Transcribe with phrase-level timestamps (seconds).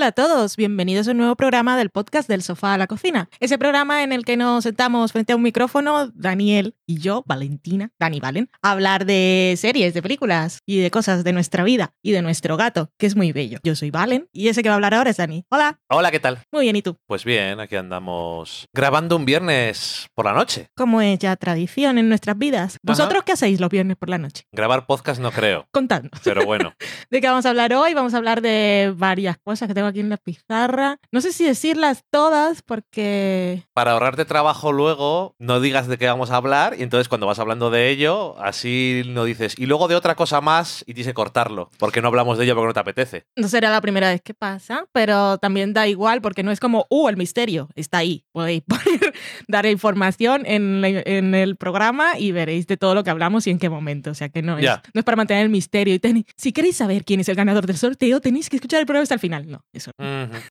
[0.00, 3.28] Hola a todos, bienvenidos a un nuevo programa del podcast del sofá a la cocina.
[3.38, 7.92] Ese programa en el que nos sentamos frente a un micrófono, Daniel y yo, Valentina,
[7.98, 12.12] Dani Valen, a hablar de series, de películas y de cosas de nuestra vida y
[12.12, 13.58] de nuestro gato, que es muy bello.
[13.62, 15.44] Yo soy Valen y ese que va a hablar ahora es Dani.
[15.50, 15.78] Hola.
[15.90, 16.38] Hola, ¿qué tal?
[16.50, 16.96] Muy bien, ¿y tú?
[17.06, 20.68] Pues bien, aquí andamos grabando un viernes por la noche.
[20.74, 22.78] Como es ya tradición en nuestras vidas.
[22.82, 24.44] ¿Vosotros qué hacéis los viernes por la noche?
[24.50, 25.68] Grabar podcast no creo.
[25.72, 26.18] Contadnos.
[26.24, 26.72] Pero bueno.
[27.10, 27.92] ¿De qué vamos a hablar hoy?
[27.92, 30.98] Vamos a hablar de varias cosas que tengo aquí en la pizarra.
[31.12, 33.64] No sé si decirlas todas porque...
[33.72, 37.38] Para ahorrarte trabajo luego, no digas de qué vamos a hablar y entonces cuando vas
[37.38, 41.70] hablando de ello, así no dices, y luego de otra cosa más y dice cortarlo,
[41.78, 43.26] porque no hablamos de ello porque no te apetece.
[43.36, 46.86] No será la primera vez que pasa, pero también da igual porque no es como,
[46.90, 48.24] uh, el misterio está ahí.
[48.32, 49.14] Podéis poner,
[49.48, 53.58] dar información en, en, el programa y veréis de todo lo que hablamos y en
[53.58, 54.10] qué momento.
[54.10, 55.94] O sea que no es, no es para mantener el misterio.
[55.94, 59.02] Y si queréis saber quién es el ganador del sorteo, tenéis que escuchar el programa
[59.02, 59.50] hasta el final.
[59.50, 59.92] No, eso.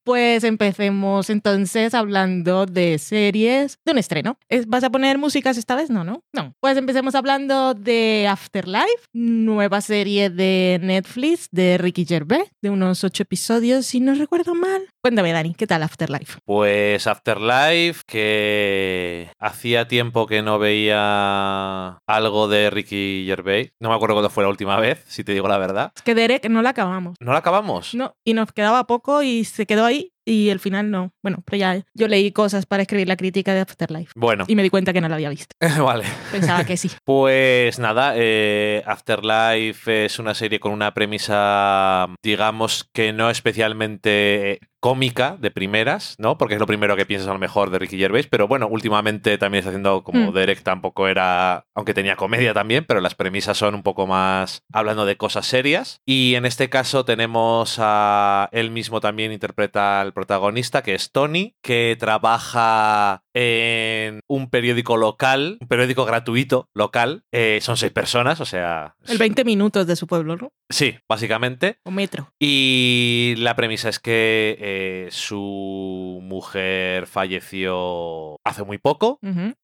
[0.03, 4.37] Pues empecemos entonces hablando de series de un estreno.
[4.67, 5.89] ¿Vas a poner músicas esta vez?
[5.89, 6.23] No, no.
[6.33, 6.53] No.
[6.59, 13.23] Pues empecemos hablando de Afterlife, nueva serie de Netflix de Ricky Gervais, de unos ocho
[13.23, 14.81] episodios, si no recuerdo mal.
[15.01, 16.39] Cuéntame, Dani, ¿qué tal Afterlife?
[16.45, 23.71] Pues Afterlife, que hacía tiempo que no veía algo de Ricky Gervais.
[23.79, 25.91] No me acuerdo cuándo fue la última vez, si te digo la verdad.
[25.95, 27.15] Es que Derek no la acabamos.
[27.19, 27.93] ¿No la acabamos?
[27.93, 31.11] No, y nos quedaba poco y se quedó ahí y el final no.
[31.23, 34.11] Bueno, pero ya yo leí cosas para escribir la crítica de Afterlife.
[34.15, 34.45] Bueno.
[34.47, 35.55] Y me di cuenta que no la había visto.
[35.83, 36.05] vale.
[36.31, 36.91] Pensaba que sí.
[37.03, 45.37] pues nada, eh, Afterlife es una serie con una premisa, digamos que no especialmente cómica
[45.39, 46.37] de primeras, ¿no?
[46.37, 49.37] Porque es lo primero que piensas a lo mejor de Ricky Gervais, pero bueno, últimamente
[49.37, 50.33] también está haciendo como mm.
[50.33, 55.05] Derek tampoco era, aunque tenía comedia también, pero las premisas son un poco más hablando
[55.05, 56.01] de cosas serias.
[56.05, 61.55] Y en este caso tenemos a él mismo también interpreta al protagonista, que es Tony,
[61.63, 67.23] que trabaja en un periódico local, un periódico gratuito local.
[67.31, 68.95] Eh, son seis personas, o sea...
[69.07, 70.51] El 20 minutos de su pueblo, ¿no?
[70.69, 71.79] Sí, básicamente.
[71.83, 72.33] O metro.
[72.37, 79.19] Y la premisa es que eh, su mujer falleció hace muy poco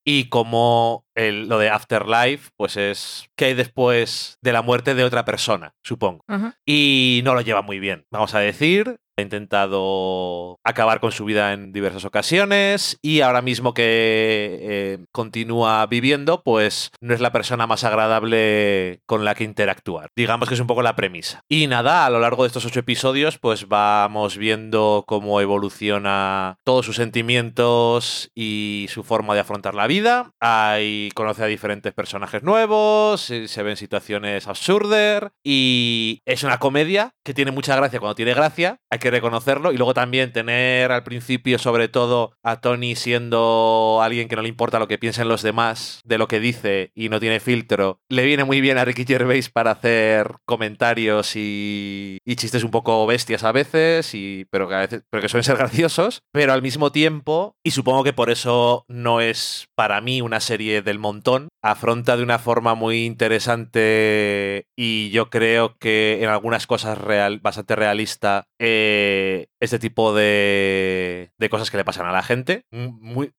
[0.05, 5.25] y como lo de Afterlife, pues es que hay después de la muerte de otra
[5.25, 6.23] persona, supongo.
[6.65, 8.99] Y no lo lleva muy bien, vamos a decir.
[9.17, 15.85] Ha intentado acabar con su vida en diversas ocasiones y ahora mismo que eh, continúa
[15.85, 20.09] viviendo, pues no es la persona más agradable con la que interactuar.
[20.17, 21.39] Digamos que es un poco la premisa.
[21.47, 26.85] Y nada, a lo largo de estos ocho episodios, pues vamos viendo cómo evoluciona todos
[26.85, 30.31] sus sentimientos y su forma de afrontar la vida.
[30.41, 37.33] Hay conoce a diferentes personajes nuevos, se ven situaciones absurdas y es una comedia que
[37.33, 38.79] tiene mucha gracia cuando tiene gracia.
[38.89, 39.71] Hay que reconocerlo.
[39.71, 44.49] Y luego también tener al principio, sobre todo, a Tony siendo alguien que no le
[44.49, 48.25] importa lo que piensen los demás de lo que dice y no tiene filtro, le
[48.25, 53.53] viene muy bien a Ricky Gervais para hacer comentarios y, chistes un poco bestias a
[53.53, 56.23] veces, y, pero, que a veces, pero que suelen ser graciosos.
[56.31, 60.81] Pero al mismo tiempo, y supongo que por eso no es para mí una serie
[60.81, 66.97] del montón, afronta de una forma muy interesante y yo creo que en algunas cosas
[66.97, 72.23] real, bastante realista eh, eh, este tipo de, de, cosas que le pasan a la
[72.23, 72.63] gente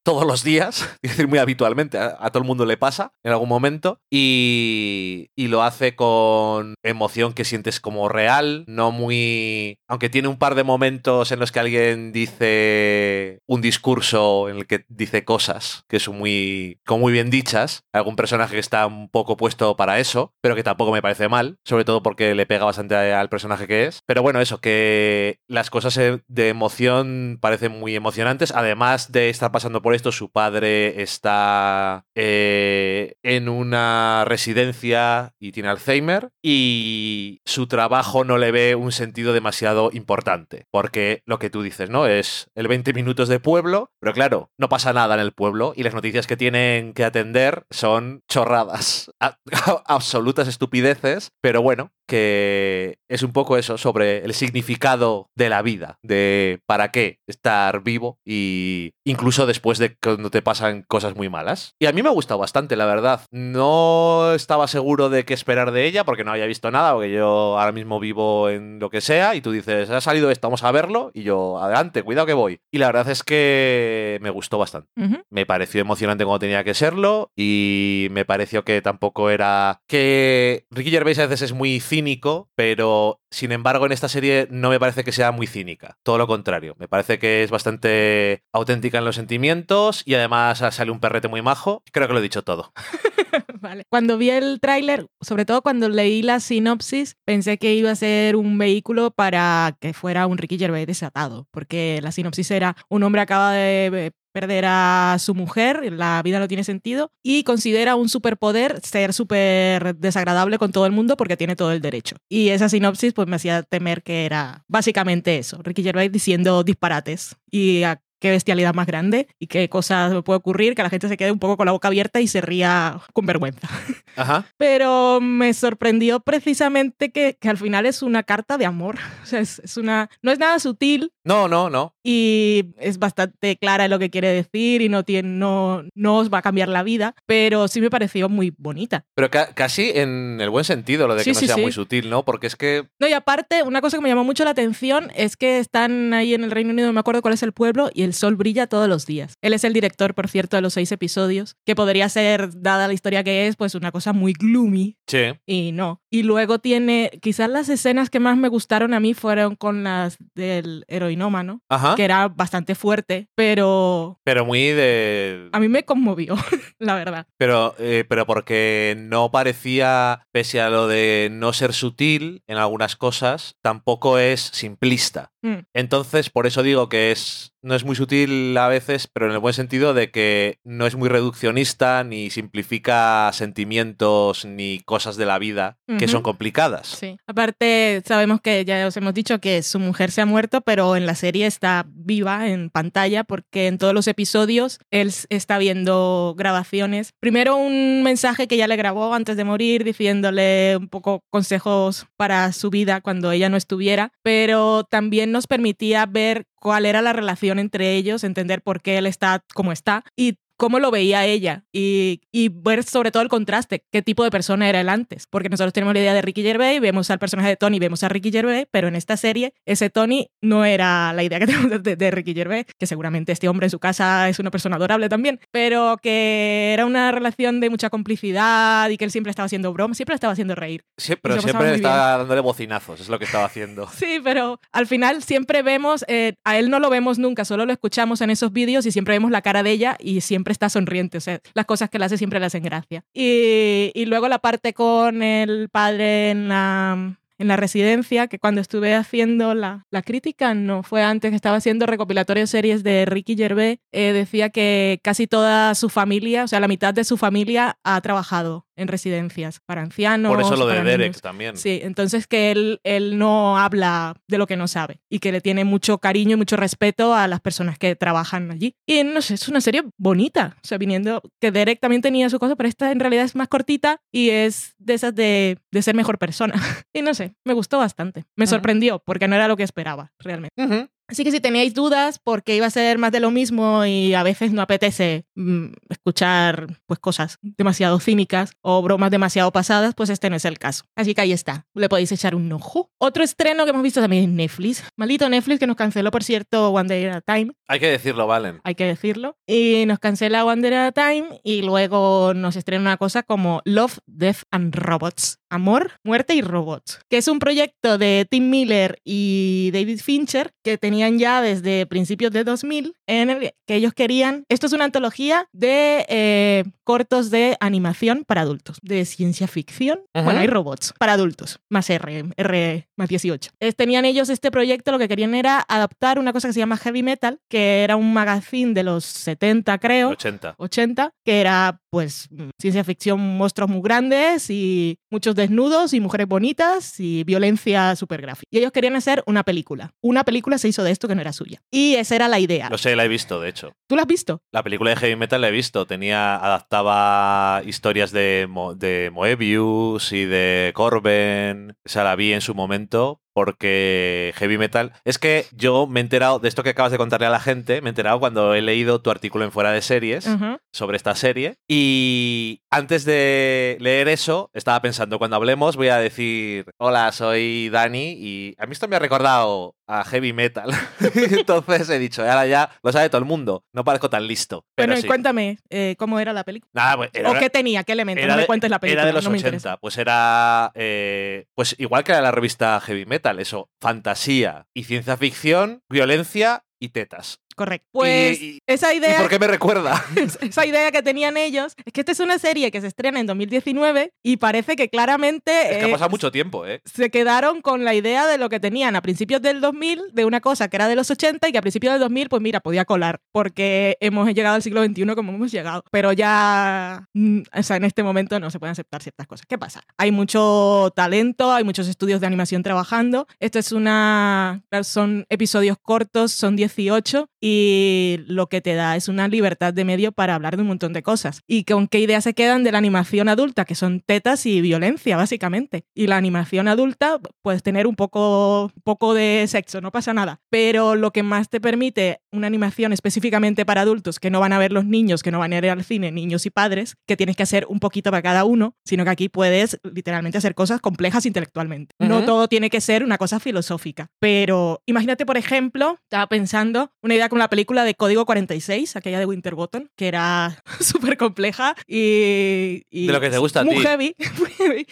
[0.02, 3.48] todos los días, es decir, muy habitualmente, a, todo el mundo le pasa en algún
[3.48, 9.78] momento y, y lo hace con emoción que sientes como real, no muy...
[9.88, 14.66] aunque tiene un par de momentos en los que alguien dice un discurso en el
[14.66, 19.08] que dice cosas que son muy, como muy bien dichas, algún personaje que está un
[19.08, 22.64] poco puesto para eso, pero que tampoco me parece mal, sobre todo porque le pega
[22.64, 24.00] bastante al personaje que es.
[24.06, 28.52] Pero bueno, eso, que las cosas eh, de emoción parecen muy emocionantes.
[28.52, 35.68] Además de estar pasando por esto, su padre está eh, en una residencia y tiene
[35.68, 41.62] Alzheimer y su trabajo no le ve un sentido demasiado importante, porque lo que tú
[41.62, 42.06] dices, ¿no?
[42.06, 45.82] Es el 20 minutos de pueblo, pero claro, no pasa nada en el pueblo y
[45.82, 49.10] las noticias que tienen que atender son chorradas,
[49.86, 55.98] absolutas estupideces, pero bueno, que es un poco eso sobre el significado de la vida,
[56.06, 61.74] de para qué estar vivo y incluso después de cuando te pasan cosas muy malas.
[61.80, 63.22] Y a mí me ha gustado bastante, la verdad.
[63.30, 67.58] No estaba seguro de qué esperar de ella porque no había visto nada, porque yo
[67.58, 70.72] ahora mismo vivo en lo que sea y tú dices, ha salido esto, vamos a
[70.72, 72.60] verlo y yo, adelante, cuidado que voy.
[72.70, 74.88] Y la verdad es que me gustó bastante.
[75.30, 80.90] Me pareció emocionante como tenía que serlo y me pareció que tampoco era que Ricky
[80.90, 84.78] Gervais a veces es muy cínico, pero pero sin embargo en esta serie no me
[84.78, 89.04] parece que sea muy cínica, todo lo contrario, me parece que es bastante auténtica en
[89.04, 92.72] los sentimientos y además sale un perrete muy majo, creo que lo he dicho todo.
[93.60, 93.84] vale.
[93.88, 98.36] Cuando vi el tráiler, sobre todo cuando leí la sinopsis, pensé que iba a ser
[98.36, 103.20] un vehículo para que fuera un Ricky Gervais desatado, porque la sinopsis era un hombre
[103.20, 108.82] acaba de perder a su mujer, la vida no tiene sentido, y considera un superpoder
[108.82, 112.16] ser súper desagradable con todo el mundo porque tiene todo el derecho.
[112.28, 117.36] Y esa sinopsis pues me hacía temer que era básicamente eso, Ricky Gervais diciendo disparates
[117.50, 117.82] y
[118.18, 121.32] qué bestialidad más grande y qué cosas me puede ocurrir, que la gente se quede
[121.32, 123.68] un poco con la boca abierta y se ría con vergüenza.
[124.16, 124.46] Ajá.
[124.56, 128.96] Pero me sorprendió precisamente que, que, al final es una carta de amor.
[129.26, 131.10] O sea, es, es, una, no es nada sutil.
[131.24, 131.96] No, no, no.
[132.04, 136.38] Y es bastante clara lo que quiere decir y no, tiene, no, no os va
[136.38, 139.04] a cambiar la vida, pero sí me pareció muy bonita.
[139.16, 142.24] Pero ca casi en el buen sentido, lo de que no sea muy sutil, ¿no?
[142.24, 142.86] Porque es que...
[143.00, 146.34] No, y aparte, una cosa que me llamó mucho la atención es que están ahí
[146.34, 148.66] en el Reino Unido, no me acuerdo cuál es el pueblo, y el sol brilla
[148.68, 149.34] todos los días.
[149.42, 152.94] Él es el director, por cierto, de los seis episodios, que podría ser, dada la
[152.94, 154.96] historia que es, pues una cosa muy gloomy.
[155.06, 155.34] Sí.
[155.44, 156.00] Y no.
[156.10, 160.16] Y luego tiene, quizás las escenas que más me gustaron a mí fueron con las
[160.34, 161.96] del heroinómano, Ajá.
[161.96, 164.20] que era bastante fuerte, pero...
[164.24, 165.48] Pero muy de...
[165.52, 166.36] A mí me conmovió,
[166.78, 167.26] la verdad.
[167.36, 172.94] Pero, eh, pero porque no parecía, pese a lo de no ser sutil en algunas
[172.96, 175.32] cosas, tampoco es simplista.
[175.46, 175.66] Mm.
[175.74, 179.40] Entonces, por eso digo que es no es muy sutil a veces, pero en el
[179.40, 185.40] buen sentido de que no es muy reduccionista ni simplifica sentimientos ni cosas de la
[185.40, 186.86] vida que son complicadas.
[186.86, 187.16] Sí.
[187.26, 191.06] Aparte, sabemos que ya os hemos dicho que su mujer se ha muerto, pero en
[191.06, 197.14] la serie está viva en pantalla porque en todos los episodios él está viendo grabaciones.
[197.18, 202.52] Primero un mensaje que ella le grabó antes de morir diciéndole un poco consejos para
[202.52, 207.58] su vida cuando ella no estuviera, pero también nos permitía ver cuál era la relación
[207.58, 212.22] entre ellos, entender por qué él está como está y cómo lo veía ella y,
[212.32, 215.72] y ver sobre todo el contraste, qué tipo de persona era él antes, porque nosotros
[215.72, 218.66] tenemos la idea de Ricky Gervais, vemos al personaje de Tony, vemos a Ricky Gervais,
[218.70, 222.34] pero en esta serie ese Tony no era la idea que tenemos de, de Ricky
[222.34, 226.72] Gervais, que seguramente este hombre en su casa es una persona adorable también, pero que
[226.72, 230.32] era una relación de mucha complicidad y que él siempre estaba haciendo bromas, siempre estaba
[230.32, 230.84] haciendo reír.
[230.96, 233.88] Sí, pero siempre muy está dándole bocinazos, es lo que estaba haciendo.
[233.96, 237.72] Sí, pero al final siempre vemos, eh, a él no lo vemos nunca, solo lo
[237.72, 241.18] escuchamos en esos vídeos y siempre vemos la cara de ella y siempre está sonriente.
[241.18, 243.04] O sea, las cosas que le hace siempre le hacen gracia.
[243.12, 248.94] Y, luego la parte con el padre en la, en la residencia, que cuando estuve
[248.94, 253.78] haciendo la, la crítica, no fue antes, que estaba haciendo recopilatorio series de Ricky Gervais,
[253.92, 258.00] eh, decía que casi toda su familia, o sea, la mitad de su familia ha
[258.00, 260.32] trabajado en residencias para ancianos.
[260.32, 261.22] Por eso lo de para Derek niños.
[261.22, 261.56] también.
[261.56, 265.40] Sí, entonces que él, él no habla de lo que no sabe y que le
[265.40, 268.74] tiene mucho cariño y mucho respeto a las personas que trabajan allí.
[268.86, 270.56] Y no sé, es una serie bonita.
[270.62, 273.48] O sea, viniendo que Derek también tenía su cosa, pero esta en realidad es más
[273.48, 276.54] cortita y es de esas de, de ser mejor persona.
[276.92, 278.24] y no sé, me gustó bastante.
[278.36, 280.54] Me sorprendió porque no era lo que esperaba, realmente.
[280.62, 280.88] Ujú.
[281.08, 284.22] Así que si teníais dudas porque iba a ser más de lo mismo y a
[284.22, 290.30] veces no apetece mm, escuchar pues cosas demasiado cínicas o bromas demasiado pasadas, pues este
[290.30, 290.84] no es el caso.
[290.96, 292.90] Así que ahí está, le podéis echar un ojo.
[292.98, 296.70] Otro estreno que hemos visto también en Netflix, maldito Netflix que nos canceló por cierto
[296.70, 298.60] One Day at a Time, Hay que decirlo, Valen.
[298.64, 302.80] hay que decirlo, y nos cancela One Day at a Time y luego nos estrena
[302.82, 305.38] una cosa como Love, Death and Robots.
[305.50, 310.76] Amor, muerte y robots, que es un proyecto de Tim Miller y David Fincher que
[310.76, 315.46] tenían ya desde principios de 2000 en el que ellos querían, esto es una antología
[315.52, 320.24] de eh, cortos de animación para adultos, de ciencia ficción, Ujú.
[320.24, 323.52] bueno, hay robots para adultos, más R, R más 18.
[323.60, 326.76] Es- tenían ellos este proyecto, lo que querían era adaptar una cosa que se llama
[326.76, 330.54] Heavy Metal, que era un magazine de los 70 creo, 80.
[330.58, 332.28] 80, que era pues
[332.60, 338.48] ciencia ficción, monstruos muy grandes y muchos desnudos y mujeres bonitas y violencia súper gráfica.
[338.50, 339.92] Y ellos querían hacer una película.
[340.00, 341.60] Una película se hizo de esto que no era suya.
[341.70, 342.68] Y esa era la idea.
[342.70, 343.72] Lo sé, la he visto, de hecho.
[343.86, 344.42] ¿Tú la has visto?
[344.52, 345.86] La película de Heavy Metal la he visto.
[345.86, 351.76] Tenía, adaptaba historias de, Mo- de Moebius y de Corben.
[351.84, 353.20] O sea, la vi en su momento.
[353.36, 354.94] Porque heavy metal.
[355.04, 357.82] Es que yo me he enterado de esto que acabas de contarle a la gente,
[357.82, 360.26] me he enterado cuando he leído tu artículo en Fuera de Series
[360.72, 361.58] sobre esta serie.
[361.68, 368.14] Y antes de leer eso, estaba pensando, cuando hablemos voy a decir, hola, soy Dani
[368.18, 370.70] y a mí esto me ha recordado a heavy metal.
[371.14, 374.64] Entonces he dicho, ahora ya lo sabe todo el mundo, no parezco tan listo.
[374.74, 376.70] Pero bueno, cuéntame, eh, ¿cómo era la película?
[376.72, 377.84] Nada, pues, ¿O qué tenía?
[377.84, 378.26] ¿Qué elementos?
[378.26, 379.02] No me cuentes la película.
[379.02, 383.06] Era de los no 80, pues era eh, pues igual que era la revista Heavy
[383.06, 387.40] Metal, eso, fantasía y ciencia ficción, violencia y tetas.
[387.56, 387.88] Correcto.
[387.92, 389.16] Pues esa idea.
[389.16, 390.04] ¿y ¿Por qué me recuerda?
[390.42, 393.26] esa idea que tenían ellos es que esta es una serie que se estrena en
[393.26, 395.72] 2019 y parece que claramente.
[395.72, 396.82] Es que ha pasado mucho tiempo, ¿eh?
[396.84, 400.42] Se quedaron con la idea de lo que tenían a principios del 2000 de una
[400.42, 402.84] cosa que era de los 80 y que a principios del 2000, pues mira, podía
[402.84, 405.82] colar porque hemos llegado al siglo XXI como hemos llegado.
[405.90, 407.08] Pero ya.
[407.14, 409.46] Mm, o sea, en este momento no se pueden aceptar ciertas cosas.
[409.46, 409.80] ¿Qué pasa?
[409.96, 413.26] Hay mucho talento, hay muchos estudios de animación trabajando.
[413.40, 414.62] Esto es una.
[414.82, 420.10] Son episodios cortos, son 18 y lo que te da es una libertad de medio
[420.10, 421.42] para hablar de un montón de cosas.
[421.46, 423.64] ¿Y con qué ideas se quedan de la animación adulta?
[423.64, 425.84] Que son tetas y violencia, básicamente.
[425.94, 430.40] Y la animación adulta, puedes tener un poco, poco de sexo, no pasa nada.
[430.50, 434.58] Pero lo que más te permite una animación específicamente para adultos, que no van a
[434.58, 437.36] ver los niños, que no van a ir al cine, niños y padres, que tienes
[437.36, 441.24] que hacer un poquito para cada uno, sino que aquí puedes literalmente hacer cosas complejas
[441.26, 441.94] intelectualmente.
[442.00, 444.08] No todo tiene que ser una cosa filosófica.
[444.18, 449.26] Pero imagínate, por ejemplo, estaba pensando una idea la película de Código 46, aquella de
[449.26, 454.14] Winterbottom, que era súper compleja y, De lo que te gusta a muy Heavy,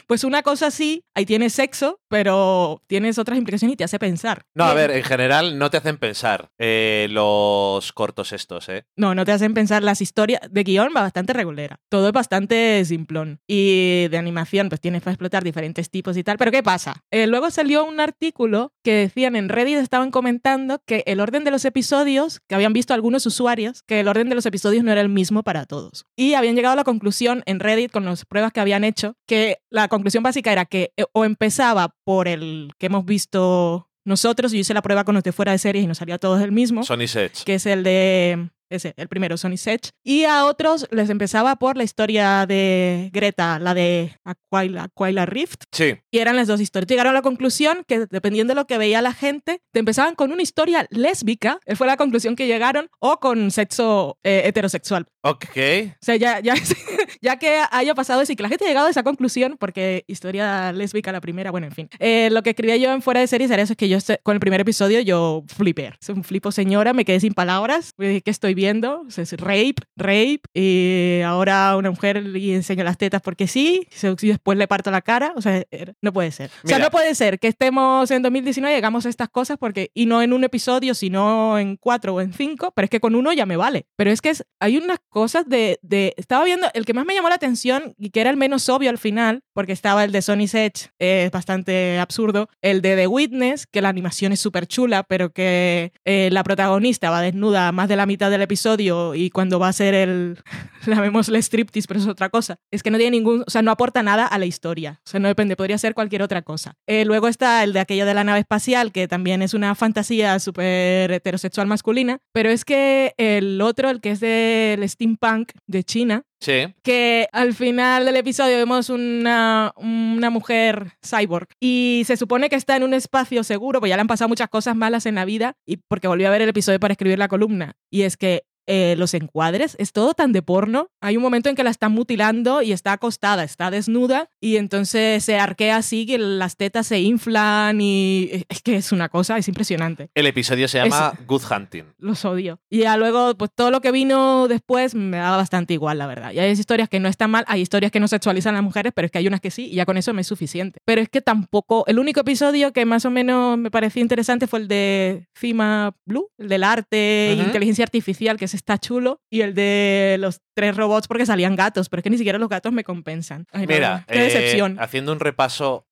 [0.07, 4.45] Pues una cosa así, ahí tienes sexo, pero tienes otras implicaciones y te hace pensar.
[4.55, 8.85] No, a ver, en general no te hacen pensar eh, los cortos estos, ¿eh?
[8.97, 9.83] No, no te hacen pensar.
[9.83, 11.81] Las historias de guion va bastante regulera.
[11.89, 13.41] Todo es bastante simplón.
[13.47, 16.39] Y de animación, pues tienes para explotar diferentes tipos y tal.
[16.39, 17.03] Pero ¿qué pasa?
[17.11, 21.51] Eh, luego salió un artículo que decían en Reddit, estaban comentando que el orden de
[21.51, 25.01] los episodios que habían visto algunos usuarios que el orden de los episodios no era
[25.01, 26.07] el mismo para todos.
[26.17, 29.59] Y habían llegado a la conclusión en Reddit con las pruebas que habían hecho que
[29.71, 34.59] la conclusión básica era que eh, o empezaba por el que hemos visto nosotros, yo
[34.59, 36.85] hice la prueba con los de fuera de series y nos salía todos el mismo.
[36.85, 37.45] Sony Sets.
[37.45, 39.91] Que es el de ese, el primero, Sony Sech.
[40.03, 45.65] Y a otros les empezaba por la historia de Greta, la de Aquila, Aquila Rift.
[45.73, 45.97] Sí.
[46.11, 46.89] Y eran las dos historias.
[46.89, 50.33] Llegaron a la conclusión que dependiendo de lo que veía la gente, te empezaban con
[50.33, 55.07] una historia lésbica, fue la conclusión que llegaron, o con sexo eh, heterosexual.
[55.23, 55.45] Ok.
[55.57, 56.55] O sea, ya, ya,
[57.25, 60.05] ya que haya pasado eso y que la gente ha llegado a esa conclusión, porque
[60.07, 61.89] historia lésbica la primera, bueno, en fin.
[61.99, 64.35] Eh, lo que escribía yo en fuera de series era eso, es que yo con
[64.35, 65.95] el primer episodio yo flipé.
[65.99, 67.95] Es un flipo señora, me quedé sin palabras.
[67.97, 69.07] ¿Qué estoy viendo?
[69.17, 73.89] es rape, rape, y ahora una mujer le enseña las tetas porque sí,
[74.21, 75.33] y después le parto la cara.
[75.35, 75.65] O sea,
[76.03, 76.51] no puede ser.
[76.63, 79.91] O sea, no puede ser que estemos en 2019 y llegamos a estas cosas porque,
[79.95, 83.15] y no en un episodio, sino en cuatro o en cinco, pero es que con
[83.15, 83.87] uno ya me vale.
[83.97, 87.29] Pero es que hay unas cosas de, de, estaba viendo, el que más me llamó
[87.29, 90.55] la atención y que era el menos obvio al final, porque estaba el de Sony's
[90.55, 95.31] Edge, es bastante absurdo, el de The Witness, que la animación es súper chula, pero
[95.31, 99.69] que eh, la protagonista va desnuda más de la mitad del episodio y cuando va
[99.69, 100.39] a ser el,
[100.87, 102.57] llamémosle striptease, pero es otra cosa.
[102.71, 105.01] Es que no tiene ningún, o sea, no aporta nada a la historia.
[105.07, 106.75] O sea, no depende, podría ser cualquier otra cosa.
[106.87, 110.39] Eh, luego está el de aquella de la nave espacial, que también es una fantasía
[110.39, 116.25] súper heterosexual masculina, pero es que el otro, el que es del steampunk de China,
[116.45, 116.75] Sí.
[116.83, 122.77] Que al final del episodio vemos una, una, mujer cyborg y se supone que está
[122.77, 125.57] en un espacio seguro, pues ya le han pasado muchas cosas malas en la vida
[125.65, 127.77] y porque volví a ver el episodio para escribir la columna.
[127.91, 130.89] Y es que eh, los encuadres, es todo tan de porno.
[131.01, 135.25] Hay un momento en que la están mutilando y está acostada, está desnuda y entonces
[135.25, 139.49] se arquea así que las tetas se inflan y es que es una cosa, es
[139.49, 140.09] impresionante.
[140.15, 141.85] El episodio se llama Good Hunting.
[141.99, 142.61] Los odio.
[142.71, 146.33] Y ya luego, pues todo lo que vino después me daba bastante igual, la verdad.
[146.33, 148.93] Y hay historias que no están mal, hay historias que no sexualizan a las mujeres,
[148.95, 150.81] pero es que hay unas que sí y ya con eso me es suficiente.
[150.85, 154.61] Pero es que tampoco, el único episodio que más o menos me parecía interesante fue
[154.61, 159.21] el de Cima Blue, el del arte e inteligencia artificial, que es está chulo.
[159.31, 162.49] Y el de los tres robots porque salían gatos, pero es que ni siquiera los
[162.49, 163.47] gatos me compensan.
[163.53, 164.73] Mira, qué decepción.
[164.73, 165.87] Eh, haciendo un repaso,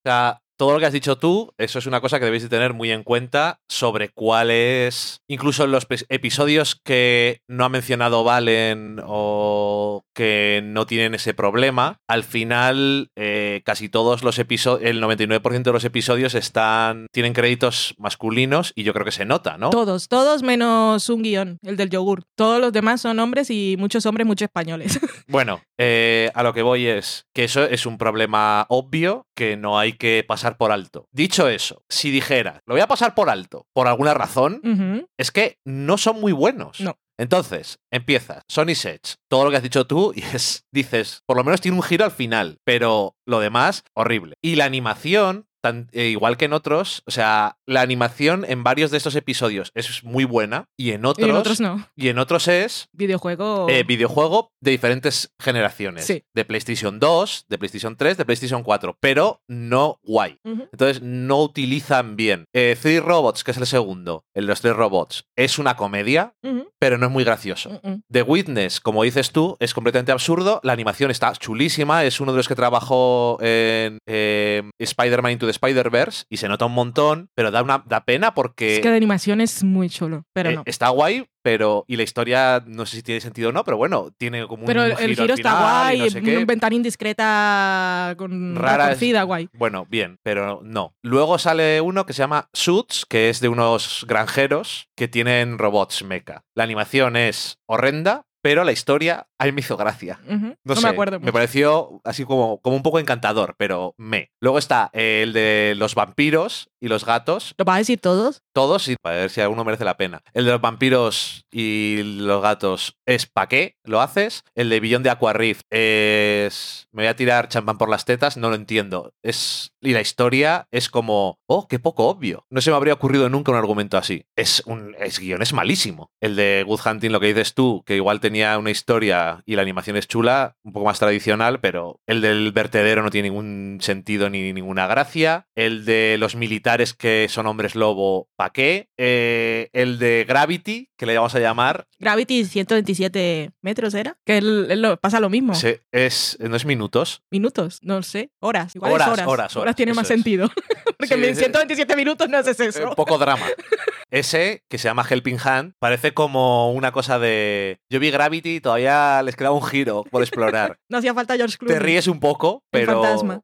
[0.57, 2.91] todo lo que has dicho tú, eso es una cosa que debéis de tener muy
[2.91, 10.85] en cuenta sobre cuáles, incluso los episodios que no ha mencionado Valen o que no
[10.85, 16.35] tienen ese problema, al final eh, casi todos los episodios, el 99% de los episodios
[16.35, 19.69] están, tienen créditos masculinos y yo creo que se nota, ¿no?
[19.71, 22.23] Todos, todos menos un guion, el del yogur.
[22.35, 24.99] Todos los demás son hombres y muchos hombres, muchos españoles.
[25.25, 29.79] Bueno, eh, a lo que voy es que eso es un problema obvio, que no
[29.79, 31.07] hay que pasar pasar por alto.
[31.13, 35.57] Dicho eso, si dijera, lo voy a pasar por alto, por alguna razón, es que
[35.63, 36.81] no son muy buenos.
[36.81, 36.97] No.
[37.17, 41.45] Entonces, empiezas, Sony's Edge, todo lo que has dicho tú, y es, dices, por lo
[41.45, 44.35] menos tiene un giro al final, pero lo demás, horrible.
[44.41, 48.91] Y la animación, tan- eh, igual que en otros, o sea, la animación en varios
[48.91, 51.87] de estos episodios es muy buena, y en Y otros, en otros no.
[51.95, 53.67] y en otros es Videojuego.
[53.69, 56.05] eh, videojuego de diferentes generaciones.
[56.05, 56.23] Sí.
[56.33, 60.39] De PlayStation 2, de PlayStation 3, de PlayStation 4, pero no guay.
[60.43, 62.45] Entonces no utilizan bien.
[62.53, 66.33] Eh, Three Robots, que es el segundo, el de los tres robots, es una comedia,
[66.79, 67.79] pero no es muy gracioso.
[68.11, 70.59] The Witness, como dices tú, es completamente absurdo.
[70.63, 72.03] La animación está chulísima.
[72.03, 76.65] Es uno de los que trabajó en eh, Spider-Man Into the Spider-Verse y se nota
[76.65, 80.23] un montón, pero da, una, da pena porque Es que de animación es muy chulo,
[80.33, 80.63] pero eh, no.
[80.65, 81.25] está guay.
[81.45, 84.63] Pero, y la historia, no sé si tiene sentido o no, pero bueno, tiene como
[84.65, 89.25] Pero un el, el giro, está guay, no sé una ventana indiscreta con Rara es-
[89.25, 89.49] guay.
[89.53, 90.95] Bueno, bien, pero no.
[91.01, 96.03] Luego sale uno que se llama Suits, que es de unos granjeros que tienen robots
[96.03, 96.43] mecha.
[96.55, 100.19] La animación es horrenda, pero la historia a mí me hizo gracia.
[100.27, 101.19] No, No, sé, me acuerdo.
[101.19, 104.31] me pareció así como, como un poco encantador, pero me.
[104.39, 108.41] Luego está el de los vampiros y los gatos, ¿Lo vas a decir todos?
[108.53, 110.21] todos, y para ver si alguno merece la pena.
[110.33, 114.43] El de los vampiros y los gatos es ¿pa' qué lo haces?
[114.53, 118.37] El de Billón de Aqua Rift es me voy a tirar champán por las tetas,
[118.37, 119.13] no lo entiendo.
[119.23, 122.45] Es y la historia es como, oh, qué poco obvio.
[122.49, 124.25] No se me habría ocurrido nunca un argumento así.
[124.35, 126.11] Es un es guion es malísimo.
[126.21, 129.61] El de Good Hunting, lo que dices tú, que igual tenía una historia y la
[129.61, 134.29] animación es chula, un poco más tradicional, pero el del vertedero no tiene ningún sentido
[134.29, 135.47] ni ninguna gracia.
[135.55, 138.89] El de los militares que son hombres lobo, ¿pa' qué?
[138.97, 144.17] Eh, el de Gravity, que le vamos a llamar, Gravity 127 metros era.
[144.25, 145.53] Que él- él lo- pasa lo mismo.
[145.55, 147.21] se- es, no es minutos.
[147.31, 148.31] Minutos, no sé.
[148.41, 148.75] Horas.
[148.75, 149.27] Igual Horas, es horas.
[149.27, 150.07] horas, horas, tiene más es.
[150.09, 150.49] sentido.
[150.97, 151.41] Porque Sí, en sí.
[151.41, 152.91] 127 minutos no haces Eh, eso.
[152.95, 153.45] poco drama.
[154.11, 157.79] Ese, que se llama Helping Hand, parece como una cosa de.
[157.89, 160.77] Yo vi Gravity y todavía les queda un giro por explorar.
[160.89, 161.75] No hacía falta George Clooney.
[161.77, 163.01] Te ríes un poco, pero.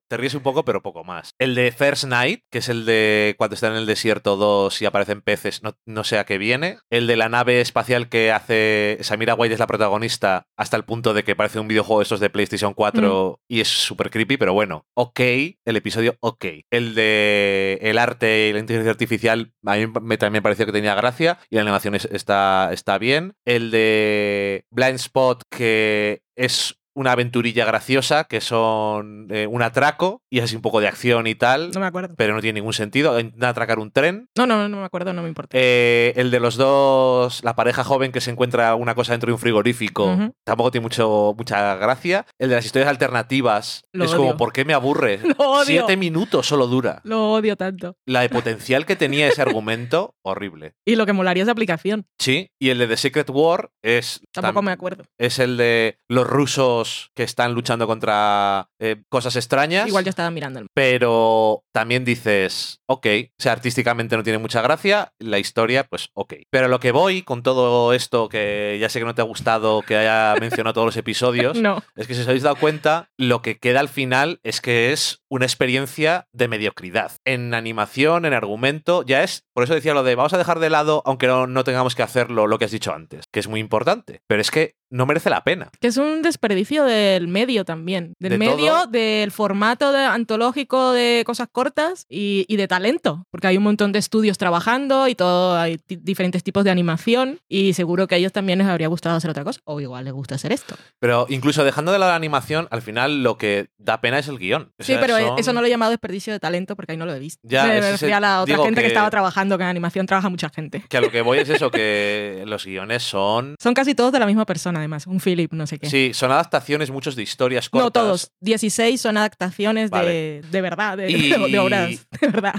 [0.08, 1.32] Te ríes un poco, pero poco más.
[1.40, 4.86] El de First Night, que es el de cuando están en el desierto 2 y
[4.86, 6.78] aparecen peces, no, no sé a qué viene.
[6.92, 8.98] El de la nave espacial que hace.
[9.02, 12.20] Samira White es la protagonista, hasta el punto de que parece un videojuego de estos
[12.20, 14.86] de PlayStation 4 y es súper creepy, pero bueno.
[14.96, 16.46] Ok, el episodio, ok.
[16.70, 20.94] El de el arte y la inteligencia artificial, a mí me, también pareció que tenía
[20.96, 23.34] gracia y la animación es- está, está bien.
[23.46, 30.40] El de Blind Spot, que es una aventurilla graciosa, que son eh, un atraco y
[30.40, 32.14] es así un poco de acción y tal, No me acuerdo.
[32.18, 33.20] pero no tiene ningún sentido.
[33.20, 34.28] Intentan atracar un tren.
[34.38, 35.58] No, no, no me acuerdo, no me importa.
[35.60, 39.34] Eh, el de los dos, la pareja joven que se encuentra una cosa dentro de
[39.34, 42.26] un frigorífico, tampoco tiene mucho, mucha gracia.
[42.38, 44.38] El de las historias alternativas, Lo es como.
[44.38, 45.20] ¿por qué me aburre?
[45.24, 45.66] Lo odio.
[45.66, 47.02] Siete minutos solo dura.
[47.04, 47.96] Lo odio tanto.
[48.06, 50.74] La de potencial que tenía ese argumento, horrible.
[50.86, 52.06] Y lo que molaría esa aplicación.
[52.20, 54.22] Sí, y el de The Secret War es...
[54.32, 55.04] Tampoco tam- me acuerdo.
[55.18, 59.88] Es el de los rusos que están luchando contra eh, cosas extrañas.
[59.88, 60.62] Igual yo estaba mirando.
[60.74, 63.06] Pero también dices, ok,
[63.38, 66.34] o sea, artísticamente no tiene mucha gracia, la historia, pues ok.
[66.50, 69.82] Pero lo que voy con todo esto, que ya sé que no te ha gustado
[69.82, 71.84] que haya mencionado todos los episodios, No.
[71.96, 75.22] es que si os habéis dado cuenta, lo que queda al final es que es
[75.30, 77.12] una experiencia de mediocridad.
[77.26, 80.70] En animación, en argumento, ya es, por eso decía lo de vamos a dejar de
[80.70, 83.60] lado, aunque no, no tengamos que hacerlo, lo que has dicho antes, que es muy
[83.60, 84.22] importante.
[84.28, 85.70] Pero es que no merece la pena.
[85.80, 88.14] Que es un desperdicio del medio también.
[88.20, 88.88] Del De medio, todo.
[88.88, 93.26] del formato de- antológico de cosas cortas y, y de talento.
[93.32, 97.40] Porque hay un montón de estudios trabajando y todo, hay diferentes tipos de animación.
[97.48, 99.60] Y seguro que a ellos también les habría gustado hacer otra cosa.
[99.66, 100.76] O igual les gusta hacer esto.
[101.00, 104.38] Pero incluso dejando de lado la animación, al final lo que da pena es el
[104.38, 104.72] guion.
[104.80, 107.06] O Sí, pero son- eso no lo he llamado desperdicio de talento porque ahí no
[107.06, 107.40] lo he visto.
[107.44, 108.82] Ya, me refería a la otra gente que...
[108.82, 110.84] que- estaba trabajando, que en animación trabaja mucha gente.
[110.90, 113.56] Que a lo que voy es eso, que los guiones son...
[113.60, 115.08] Son casi todos de la misma persona, además.
[115.08, 115.90] Un Philip, no sé qué.
[115.90, 116.59] Sí, son adaptaciones
[116.92, 117.86] muchos de historias cortas.
[117.86, 118.32] No todos.
[118.42, 120.42] 16 son adaptaciones de, Vale.
[120.52, 122.54] de verdad, de, Y- de obras de verdad.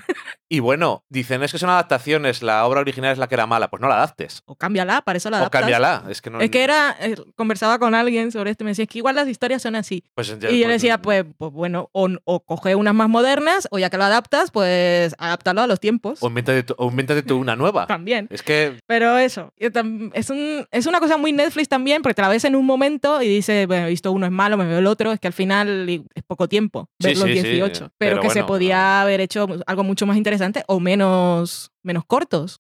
[0.49, 3.71] Y bueno, dicen, es que son adaptaciones, la obra original es la que era mala.
[3.71, 4.43] Pues no la adaptes.
[4.47, 5.61] O cámbiala, para eso la O adaptas.
[5.61, 6.05] cámbiala.
[6.09, 6.41] Es que no...
[6.41, 9.15] Es que era, eh, conversaba con alguien sobre esto y me decía, es que igual
[9.15, 10.03] las historias son así.
[10.15, 13.09] pues ya- y yo le pues- decía, pues, pues bueno, o, o coge unas más
[13.09, 16.23] modernas, o ya que lo adaptas, pues adáptalo a los tiempos.
[16.23, 17.87] O invéntate, tú- o invéntate tú una nueva.
[18.01, 18.27] También.
[18.31, 22.29] Es que Pero eso, es, un, es una cosa muy Netflix también, porque te la
[22.29, 25.13] ves en un momento y dices, bueno, visto uno es malo, me veo el otro,
[25.13, 27.79] es que al final es poco tiempo Sí, ver los sí, sí, 18.
[27.79, 32.59] pero, pero que se podía haber hecho algo mucho más interesante o menos menos cortos.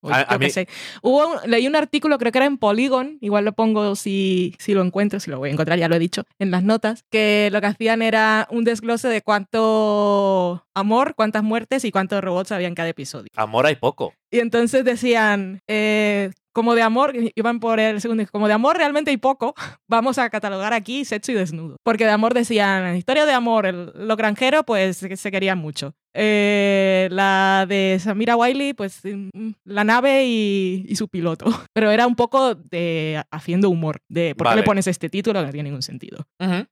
[1.02, 4.82] Hubo, leí un artículo, creo que era en Polygon, igual lo pongo si, si lo
[4.82, 7.60] encuentro, si lo voy a encontrar, ya lo he dicho, en las notas, que lo
[7.60, 12.74] que hacían era un desglose de cuánto amor, cuántas muertes y cuántos robots había en
[12.74, 13.28] cada episodio.
[13.36, 14.14] Amor hay poco.
[14.30, 19.10] Y entonces decían, eh, como de amor, iban por el segundo, como de amor realmente
[19.10, 19.54] hay poco,
[19.88, 21.76] vamos a catalogar aquí sexo y desnudo.
[21.82, 25.94] Porque de amor decían, historia de amor, el, lo granjero, pues se querían mucho.
[26.14, 31.46] Eh, la de Samira Wiley, pues mm, la nave y, su piloto.
[31.72, 35.46] Pero era un poco de haciendo humor, de por qué le pones este título que
[35.46, 36.26] no tiene ningún sentido.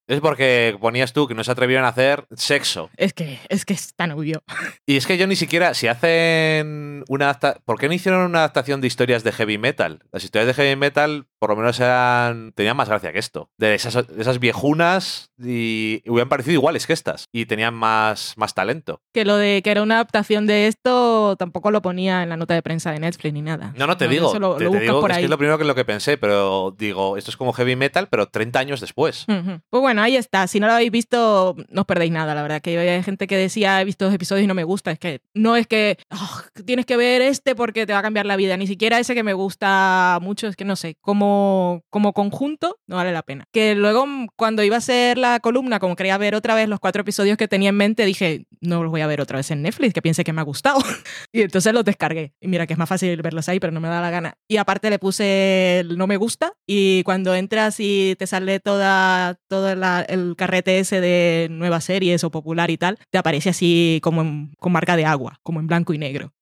[0.07, 2.91] Es porque ponías tú que no se atrevieron a hacer sexo.
[2.97, 4.43] Es que es, que es tan obvio.
[4.87, 8.39] Y es que yo ni siquiera, si hacen una adaptación, ¿por qué no hicieron una
[8.39, 10.01] adaptación de historias de heavy metal?
[10.13, 13.51] Las historias de heavy metal por lo menos eran, tenían más gracia que esto.
[13.59, 17.27] De esas, esas viejunas y hubieran parecido iguales que estas.
[17.33, 19.01] Y tenían más, más talento.
[19.13, 22.55] Que lo de que era una adaptación de esto tampoco lo ponía en la nota
[22.55, 23.75] de prensa de Netflix ni nada.
[23.77, 24.33] No, no te digo.
[24.33, 27.37] te, digo es que es lo primero que lo que pensé, pero digo, esto es
[27.37, 29.27] como heavy metal, pero 30 años después.
[29.27, 30.47] Pues bueno, ahí está.
[30.47, 32.63] Si no lo habéis visto, no os perdéis nada, la verdad.
[32.63, 34.91] Que hay gente que decía, he visto dos episodios y no me gusta.
[34.91, 38.25] Es que no es que oh, tienes que ver este porque te va a cambiar
[38.25, 38.57] la vida.
[38.57, 40.47] Ni siquiera ese que me gusta mucho.
[40.47, 43.45] Es que no sé, como, como conjunto, no vale la pena.
[43.53, 47.03] Que luego, cuando iba a ser la columna, como quería ver otra vez los cuatro
[47.03, 49.93] episodios que tenía en mente, dije, no los voy a ver otra vez en Netflix,
[49.95, 50.79] que piense que me ha gustado.
[51.33, 52.33] y entonces los descargué.
[52.41, 54.35] Y mira que es más fácil verlos ahí, pero no me da la gana.
[54.49, 59.39] Y aparte le puse el no me gusta y cuando entras y te sale toda,
[59.49, 64.49] todo el carrete ese de nuevas series o popular y tal, te aparece así como
[64.59, 66.33] con marca de agua, como en blanco y negro.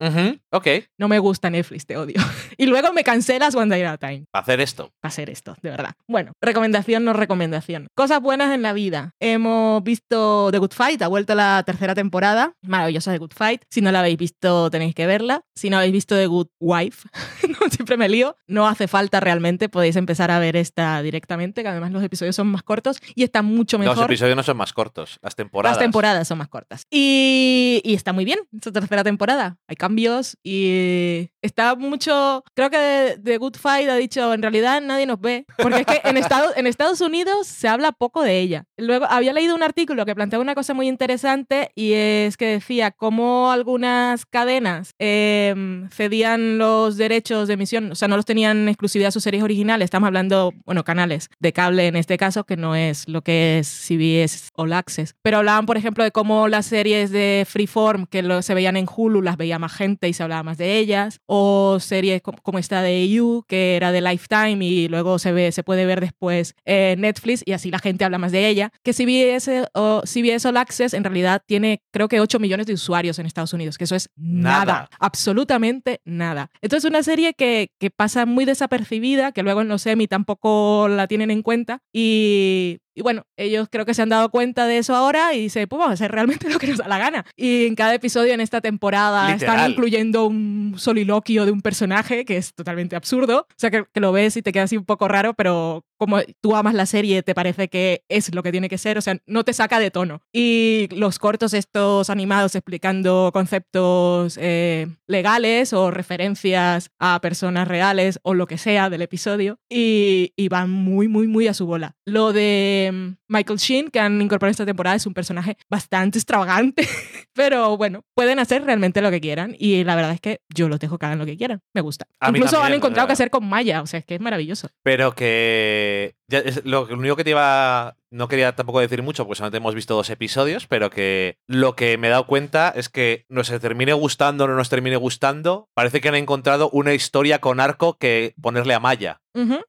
[0.51, 0.67] Ok.
[0.99, 2.17] No me gusta Netflix, te odio.
[2.57, 4.25] y luego me cancelas One Day at a Time.
[4.31, 4.93] Para hacer esto.
[5.01, 5.95] Para hacer esto, de verdad.
[6.09, 7.89] Bueno, recomendación, no recomendación.
[7.95, 9.15] Cosas buenas en la vida.
[9.21, 12.55] Hemos visto The Good Fight, ha vuelto la tercera temporada.
[12.67, 13.63] Maravillosa The Good Fight.
[13.71, 15.43] Si no la habéis visto, tenéis que verla.
[15.55, 17.09] Si no habéis visto The Good Wife,
[17.71, 18.37] siempre me lío.
[18.47, 22.49] No hace falta realmente, podéis empezar a ver esta directamente, que además los episodios son
[22.49, 23.97] más cortos y está mucho mejor.
[23.97, 25.77] Los episodios no son más cortos, las temporadas.
[25.77, 26.87] Las temporadas son más cortas.
[26.91, 29.59] Y, y está muy bien, esta tercera temporada.
[29.69, 32.45] Hay cambios y está mucho.
[32.55, 35.47] Creo que The Good Fight ha dicho, en realidad nadie nos ve.
[35.59, 38.65] Porque es que en Estados, en Estados Unidos se habla poco de ella.
[38.77, 42.91] Luego había leído un artículo que planteaba una cosa muy interesante y es que decía
[42.91, 49.09] cómo algunas cadenas em, cedían los derechos de emisión, o sea, no los tenían exclusividad
[49.09, 49.87] a sus series originales.
[49.87, 53.69] Estamos hablando, bueno, canales de cable en este caso, que no es lo que es
[53.69, 55.15] CBS o Access.
[55.23, 58.87] Pero hablaban, por ejemplo, de cómo las series de Freeform que lo, se veían en
[58.95, 62.83] Hulu las veía más gente y se hablaba más de ellas o series como, esta
[62.83, 67.03] de EU, que era de Lifetime y luego se, ve, se puede ver después en
[67.03, 68.73] Netflix y así la gente habla más de ella.
[68.83, 73.19] Que CBS o CBS All Access en realidad tiene creo que 8 millones de usuarios
[73.19, 76.51] en Estados Unidos, que eso es nada, absolutamente nada.
[76.61, 80.89] Entonces es una serie que, que pasa muy desapercibida, que luego en los semi tampoco
[80.89, 84.79] la tienen en cuenta y y bueno, ellos creo que se han dado cuenta de
[84.79, 87.27] eso ahora y dicen, pues vamos a hacer realmente lo que nos da la gana.
[87.37, 92.39] Y en cada episodio en esta temporada están incluyendo un soliloquio de un personaje que
[92.39, 93.47] es totalmente absurdo.
[93.51, 96.21] O sea, que, que, lo ves y te queda así un poco raro, pero como
[96.41, 98.97] tú amas la serie, te parece que es lo que tiene que ser.
[98.97, 100.23] O sea, no te saca de tono.
[100.33, 108.33] Y los cortos estos animados explicando conceptos eh, legales o referencias a personas reales o
[108.33, 109.59] lo que sea del episodio.
[109.69, 111.95] Y, y van muy, muy, muy a su bola.
[112.07, 116.87] Lo de Em, Michael Sheen, que han incorporado esta temporada, es un personaje bastante extravagante,
[117.35, 120.79] pero bueno, pueden hacer realmente lo que quieran y la verdad es que yo los
[120.79, 122.07] dejo que hagan lo que quieran, me gusta.
[122.29, 124.69] Incluso han encontrado que hacer con Maya, o sea, es que es maravilloso.
[124.83, 126.17] Pero que
[126.65, 130.11] lo, único que te iba no quería tampoco decir mucho porque solamente hemos visto dos
[130.11, 134.49] episodios, pero que lo que me he dado cuenta es que nos termine gustando o
[134.49, 138.81] no nos termine gustando, parece que han encontrado una historia con arco que ponerle a
[138.81, 139.21] Maya.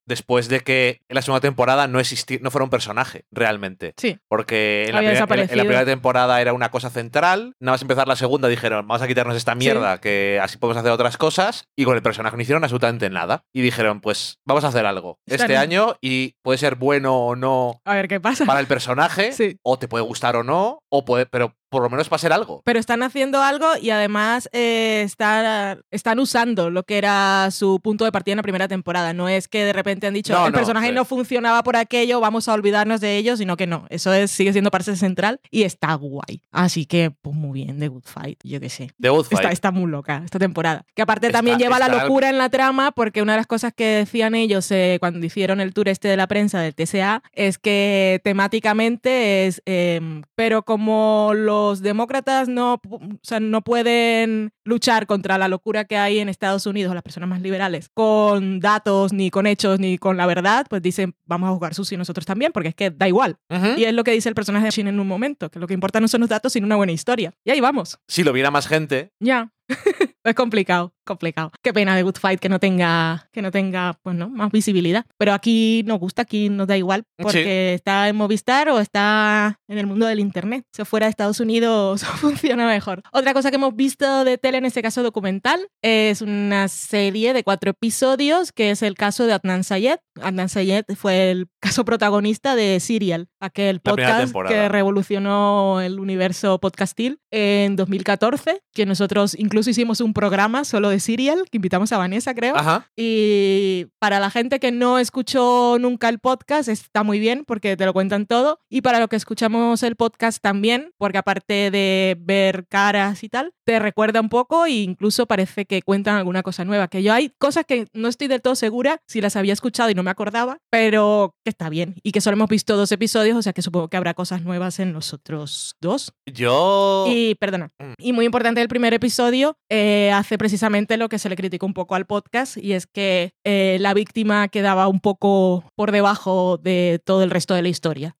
[0.06, 3.93] Después de que en la segunda temporada no existía, no fuera un personaje realmente.
[3.97, 4.17] Sí.
[4.27, 7.53] Porque en la, primera, temporada era una cosa central.
[7.60, 10.91] Nada más empezar la segunda dijeron, vamos a quitarnos esta mierda, que así podemos hacer
[10.91, 11.65] otras cosas.
[11.75, 13.43] Y con el personaje no hicieron absolutamente nada.
[13.53, 17.82] Y dijeron, pues vamos a hacer algo este año y puede ser bueno o no.
[17.86, 18.45] A ver qué pasa.
[18.45, 19.32] Para el personaje.
[19.63, 20.80] O te puede gustar o no.
[20.89, 22.62] O puede, pero por lo menos para ser algo.
[22.65, 28.12] Pero están haciendo algo y además eh, están, usando lo que era su punto de
[28.12, 29.13] partida en la primera temporada.
[29.13, 32.53] No es que de repente han dicho el personaje no funcionaba por aquello, vamos a
[32.53, 33.86] olvidarnos de ello, sino que no.
[33.89, 36.41] Eso es, sigue siendo parte central y está guay.
[36.51, 38.91] Así que, pues muy bien, The Good Fight, yo qué sé.
[38.99, 39.41] The Good Fight.
[39.41, 40.86] Está, está muy loca esta temporada.
[40.95, 43.86] Que aparte también lleva la locura en la trama, porque una de las cosas que
[43.86, 48.21] decían ellos eh, cuando hicieron el tour este de la prensa del TSA es que
[48.23, 55.38] temáticamente es, em, pero como lo los demócratas no, o sea, no pueden luchar contra
[55.38, 59.48] la locura que hay en Estados Unidos, las personas más liberales, con datos, ni con
[59.48, 62.76] hechos, ni con la verdad, pues dicen, vamos a jugar sucio nosotros también, porque es
[62.76, 63.38] que da igual.
[63.78, 65.74] Y es lo que dice el personaje de Shin en un momento, que lo que
[65.74, 67.34] importa no son los datos, sino una buena historia.
[67.43, 68.00] Y ahí vamos.
[68.08, 69.12] Si lo viera más gente.
[69.20, 69.52] Ya.
[70.24, 71.52] es complicado, complicado.
[71.63, 75.06] Qué pena de Good Fight que no tenga, que no tenga, pues no, más visibilidad.
[75.17, 79.80] Pero aquí nos gusta, aquí nos da igual, porque está en Movistar o está en
[79.80, 80.65] el mundo del internet.
[80.72, 83.02] Si fuera de Estados Unidos funciona mejor.
[83.12, 87.43] Otra cosa que hemos visto de tele, en este caso documental, es una serie de
[87.43, 89.98] cuatro episodios, que es el caso de Adnan Sayed.
[90.22, 97.20] Adnan Sayed fue el caso protagonista de Serial, aquel podcast que revolucionó el universo podcastil
[97.32, 102.34] en 2014, que nosotros incluso hicimos un programa solo de Serial, que invitamos a Vanessa,
[102.34, 102.56] creo.
[102.96, 107.86] Y para la gente que no escuchó nunca el podcast, está muy bien porque te
[107.86, 108.60] lo cuentan todo.
[108.70, 113.54] Y para los que escuchamos el podcast también, porque aparte de ver caras y tal,
[113.66, 116.88] te recuerda un poco e incluso parece que cuentan alguna cosa nueva.
[116.88, 119.94] Que yo hay cosas que no estoy del todo segura si las había escuchado y
[119.94, 121.96] no me acordaba, pero que está bien.
[122.04, 124.80] Y que solo hemos visto dos episodios, o sea que supongo que habrá cosas nuevas
[124.80, 126.14] en los otros dos.
[126.26, 127.06] Yo.
[127.10, 127.72] Y perdona.
[127.80, 127.94] Mm.
[128.00, 131.73] Y muy importante el primer episodio eh, hace precisamente lo que se le criticó un
[131.73, 137.02] poco al podcast y es que eh, la víctima quedaba un poco por debajo de
[137.04, 138.15] todo el resto de la historia.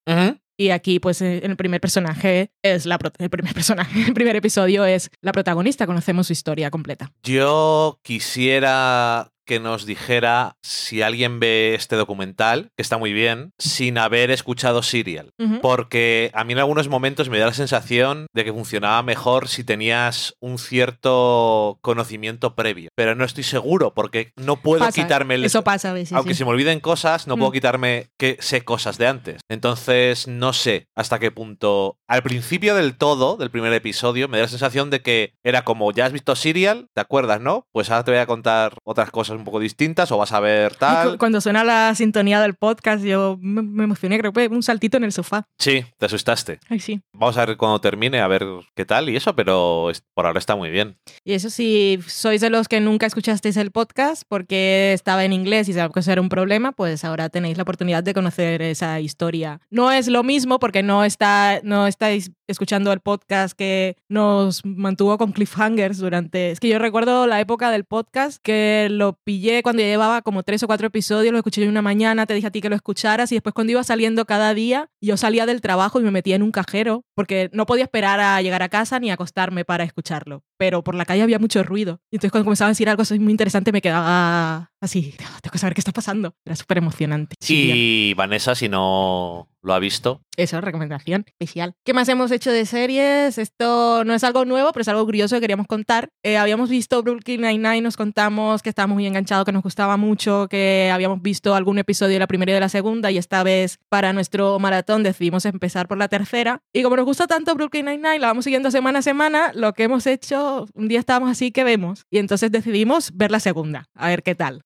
[0.60, 4.86] Y aquí, pues, en el primer personaje es la el primer personaje, el primer episodio
[4.86, 7.14] es la protagonista, conocemos su historia completa.
[7.22, 13.98] Yo quisiera que nos dijera si alguien ve este documental, que está muy bien, sin
[13.98, 15.32] haber escuchado Serial.
[15.62, 19.64] Porque a mí en algunos momentos me da la sensación de que funcionaba mejor si
[19.64, 22.90] tenías un cierto conocimiento previo.
[22.96, 25.46] Pero no estoy seguro, porque no puedo quitarme el...
[25.46, 26.14] Eso pasa a veces.
[26.14, 29.42] Aunque se me olviden cosas, no puedo quitarme que sé cosas de antes.
[29.50, 31.98] Entonces, no sé hasta qué punto.
[32.08, 35.92] Al principio del todo, del primer episodio, me da la sensación de que era como,
[35.94, 37.66] ya has visto Serial, ¿te acuerdas, no?
[37.72, 40.76] Pues ahora te voy a contar otras cosas un poco distintas o vas a ver
[40.76, 41.18] tal.
[41.18, 45.12] Cuando suena la sintonía del podcast, yo me, emocioné, creo que un saltito en el
[45.12, 45.48] sofá.
[45.58, 46.60] Sí, te asustaste.
[46.70, 47.02] Ay, sí.
[47.14, 48.46] Vamos a ver cuando termine, a ver
[48.76, 50.98] qué tal y eso, pero por ahora está muy bien.
[51.24, 55.70] Y eso si sois de los que nunca escuchasteis el podcast porque estaba en inglés
[55.70, 59.00] y sabéis que eso era un problema, pues ahora tenéis la oportunidad de conocer esa
[59.00, 59.62] historia.
[59.70, 65.18] No es lo mismo porque no, está, no estáis escuchando el podcast que nos mantuvo
[65.18, 66.52] con cliffhangers durante...
[66.52, 70.44] Es que yo recuerdo la época del podcast que lo pillé cuando ya llevaba como
[70.44, 72.76] tres o cuatro episodios, lo escuché yo una mañana, te dije a ti que lo
[72.76, 76.36] escucharas y después cuando iba saliendo cada día, yo salía del trabajo y me metía
[76.36, 80.44] en un cajero porque no podía esperar a llegar a casa ni acostarme para escucharlo.
[80.58, 82.00] Pero por la calle había mucho ruido.
[82.12, 85.74] Y entonces cuando comenzaba a decir algo muy interesante me quedaba así, tengo que saber
[85.74, 86.36] qué está pasando.
[86.46, 87.36] Era súper emocionante.
[87.48, 90.22] Y Vanessa, si no lo ha visto.
[90.38, 91.74] Eso, recomendación especial.
[91.84, 93.40] ¿Qué más hemos hecho de series?
[93.40, 96.10] Esto no es algo nuevo, pero es algo curioso que queríamos contar.
[96.24, 100.48] Eh, habíamos visto Brooklyn Nine-Nine, nos contamos que estábamos muy enganchados, que nos gustaba mucho,
[100.48, 103.80] que habíamos visto algún episodio de la primera y de la segunda, y esta vez
[103.90, 106.62] para nuestro maratón decidimos empezar por la tercera.
[106.72, 109.84] Y como nos gusta tanto Brooklyn Nine-Nine, la vamos siguiendo semana a semana, lo que
[109.84, 114.08] hemos hecho, un día estábamos así que vemos, y entonces decidimos ver la segunda, a
[114.08, 114.62] ver qué tal.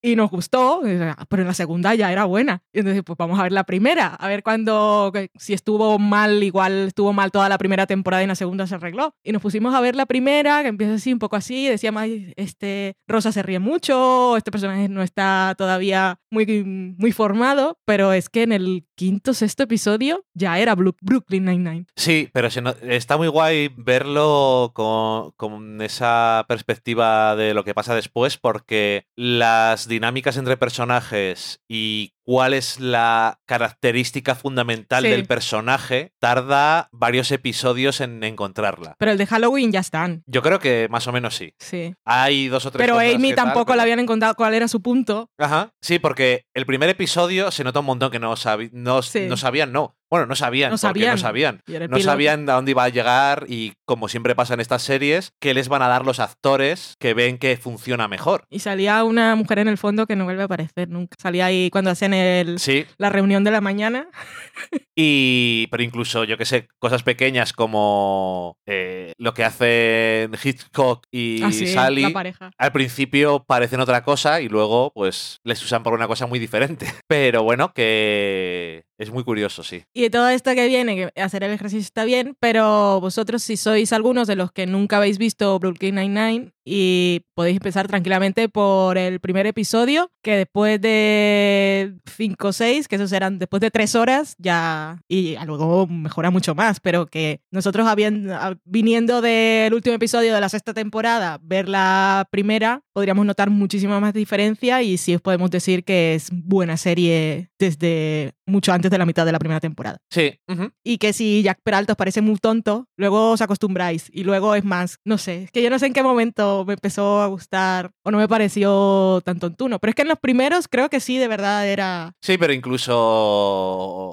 [0.00, 0.80] Y nos gustó,
[1.28, 2.62] pero en la segunda ya era buena.
[2.72, 6.88] Y entonces, pues vamos a ver la primera, a ver cuando, si estuvo mal, igual
[6.88, 9.14] estuvo mal toda la primera temporada y en la segunda se arregló.
[9.24, 12.04] Y nos pusimos a ver la primera, que empieza así, un poco así, decíamos,
[12.36, 18.28] este, Rosa se ríe mucho, este personaje no está todavía muy, muy formado, pero es
[18.28, 21.86] que en el quinto, sexto episodio ya era Brooklyn Nine-Nine.
[21.94, 22.48] Sí, pero
[22.82, 29.86] está muy guay verlo con, con esa perspectiva de lo que pasa después, porque las
[29.86, 38.22] dinámicas entre personajes y cuál es la característica fundamental del personaje, tarda varios episodios en
[38.22, 38.96] encontrarla.
[38.98, 40.24] Pero el de Halloween ya están.
[40.26, 41.54] Yo creo que más o menos sí.
[41.58, 41.94] Sí.
[42.04, 42.86] Hay dos o tres.
[42.86, 45.30] Pero Amy tampoco la habían encontrado cuál era su punto.
[45.38, 45.72] Ajá.
[45.80, 48.34] Sí, porque el primer episodio se nota un montón que no,
[48.72, 49.96] no, no sabían, no.
[50.10, 51.12] Bueno, no sabían, no sabían.
[51.12, 51.62] no sabían.
[51.88, 55.54] No sabían a dónde iba a llegar y, como siempre pasa en estas series, qué
[55.54, 58.44] les van a dar los actores que ven que funciona mejor.
[58.48, 61.16] Y salía una mujer en el fondo que no vuelve a aparecer nunca.
[61.20, 62.58] Salía ahí cuando hacen el,
[62.96, 64.08] la reunión de la mañana.
[65.00, 71.40] Y, pero incluso, yo que sé, cosas pequeñas como eh, lo que hacen Hitchcock y
[71.44, 72.50] ah, Sally, la pareja.
[72.58, 76.86] al principio parecen otra cosa y luego, pues, les usan por una cosa muy diferente.
[77.06, 79.84] Pero bueno, que es muy curioso, sí.
[79.94, 83.92] Y todo esto que viene, que hacer el ejercicio está bien, pero vosotros, si sois
[83.92, 89.20] algunos de los que nunca habéis visto Brooklyn Nine-Nine y podéis empezar tranquilamente por el
[89.20, 94.34] primer episodio, que después de 5 o 6, que esos eran después de 3 horas,
[94.38, 98.30] ya, y luego mejora mucho más, pero que nosotros habían,
[98.64, 104.12] viniendo del último episodio de la sexta temporada, ver la primera, podríamos notar muchísima más
[104.12, 109.06] diferencia y sí os podemos decir que es buena serie desde mucho antes de la
[109.06, 109.98] mitad de la primera temporada.
[110.10, 110.38] Sí.
[110.84, 114.64] Y que si Jack Peralta os parece muy tonto, luego os acostumbráis y luego es
[114.64, 117.90] más, no sé, es que yo no sé en qué momento me empezó a gustar
[118.02, 121.18] o no me pareció tan tontuno, pero es que en los primeros creo que sí,
[121.18, 122.12] de verdad era...
[122.22, 122.96] Sí, pero incluso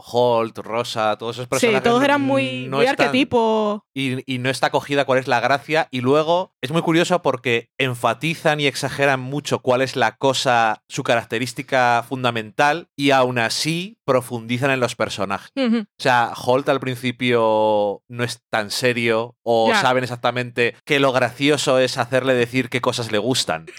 [0.05, 1.81] Holt, Rosa, todos esos personajes...
[1.81, 3.85] Sí, todos eran muy, muy arquetipo.
[3.93, 7.69] Y, y no está cogida cuál es la gracia y luego es muy curioso porque
[7.77, 14.71] enfatizan y exageran mucho cuál es la cosa, su característica fundamental y aún así profundizan
[14.71, 15.51] en los personajes.
[15.55, 21.79] O sea, Holt al principio no es tan serio o saben exactamente que lo gracioso
[21.79, 23.65] es hacerle decir qué cosas le gustan.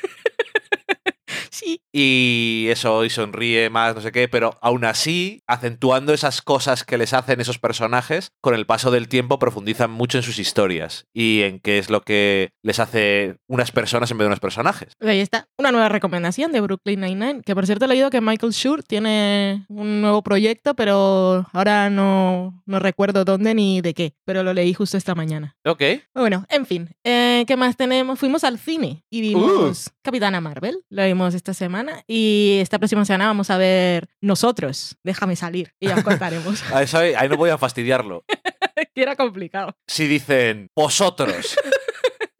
[1.51, 1.81] Sí.
[1.99, 6.99] Y eso, y sonríe más, no sé qué, pero aún así, acentuando esas cosas que
[6.99, 11.41] les hacen esos personajes, con el paso del tiempo profundizan mucho en sus historias y
[11.41, 14.93] en qué es lo que les hace unas personas en vez de unos personajes.
[15.01, 18.53] Ahí está, una nueva recomendación de Brooklyn Nine-Nine, que por cierto he leído que Michael
[18.53, 24.43] Schur tiene un nuevo proyecto, pero ahora no, no recuerdo dónde ni de qué, pero
[24.43, 25.57] lo leí justo esta mañana.
[25.65, 25.83] Ok.
[26.15, 28.19] Bueno, en fin, eh, ¿qué más tenemos?
[28.19, 29.91] Fuimos al cine y vimos uh.
[30.03, 34.97] Capitana Marvel, lo vimos esta semana y esta próxima semana vamos a ver nosotros.
[35.03, 36.63] Déjame salir y ya os contaremos.
[36.73, 38.25] ahí, ahí no voy a fastidiarlo.
[38.95, 39.77] que era complicado.
[39.87, 41.57] Si dicen vosotros.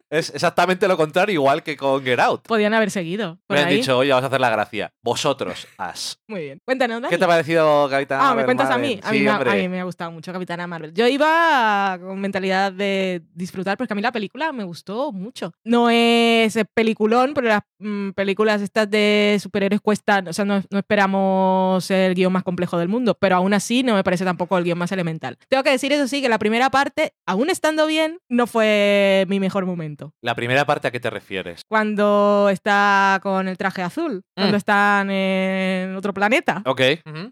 [0.09, 2.47] Es exactamente lo contrario, igual que con Get Out.
[2.47, 3.39] Podían haber seguido.
[3.49, 4.93] me han dicho, oye, vamos a hacer la gracia.
[5.03, 6.19] Vosotros, as.
[6.27, 6.61] Muy bien.
[6.63, 7.09] Cuéntanos, Dani.
[7.09, 8.33] ¿Qué te ha parecido Capitana Marvel?
[8.33, 8.99] Ah, me cuentas a mí.
[9.03, 10.93] A, mí me, ha gustado mucho Capitana Marvel.
[10.93, 15.51] Yo iba con mentalidad de disfrutar, porque a mí la película me gustó mucho.
[15.65, 20.79] No es peliculón, pero las mm, películas estas de superhéroes cuestan, o sea, no, no
[20.79, 24.63] esperamos el guion más complejo del mundo, pero aún así no me parece tampoco el
[24.63, 25.37] guion más elemental.
[25.49, 29.41] Tengo que decir eso sí, que la primera parte, aún estando bien, no fue mi
[29.41, 29.96] mejor momento.
[30.21, 31.61] La primera parte, ¿a qué te refieres?
[31.69, 34.57] Cuando está con el traje azul, cuando mm.
[34.57, 36.61] están en otro planeta.
[36.65, 36.81] Ok.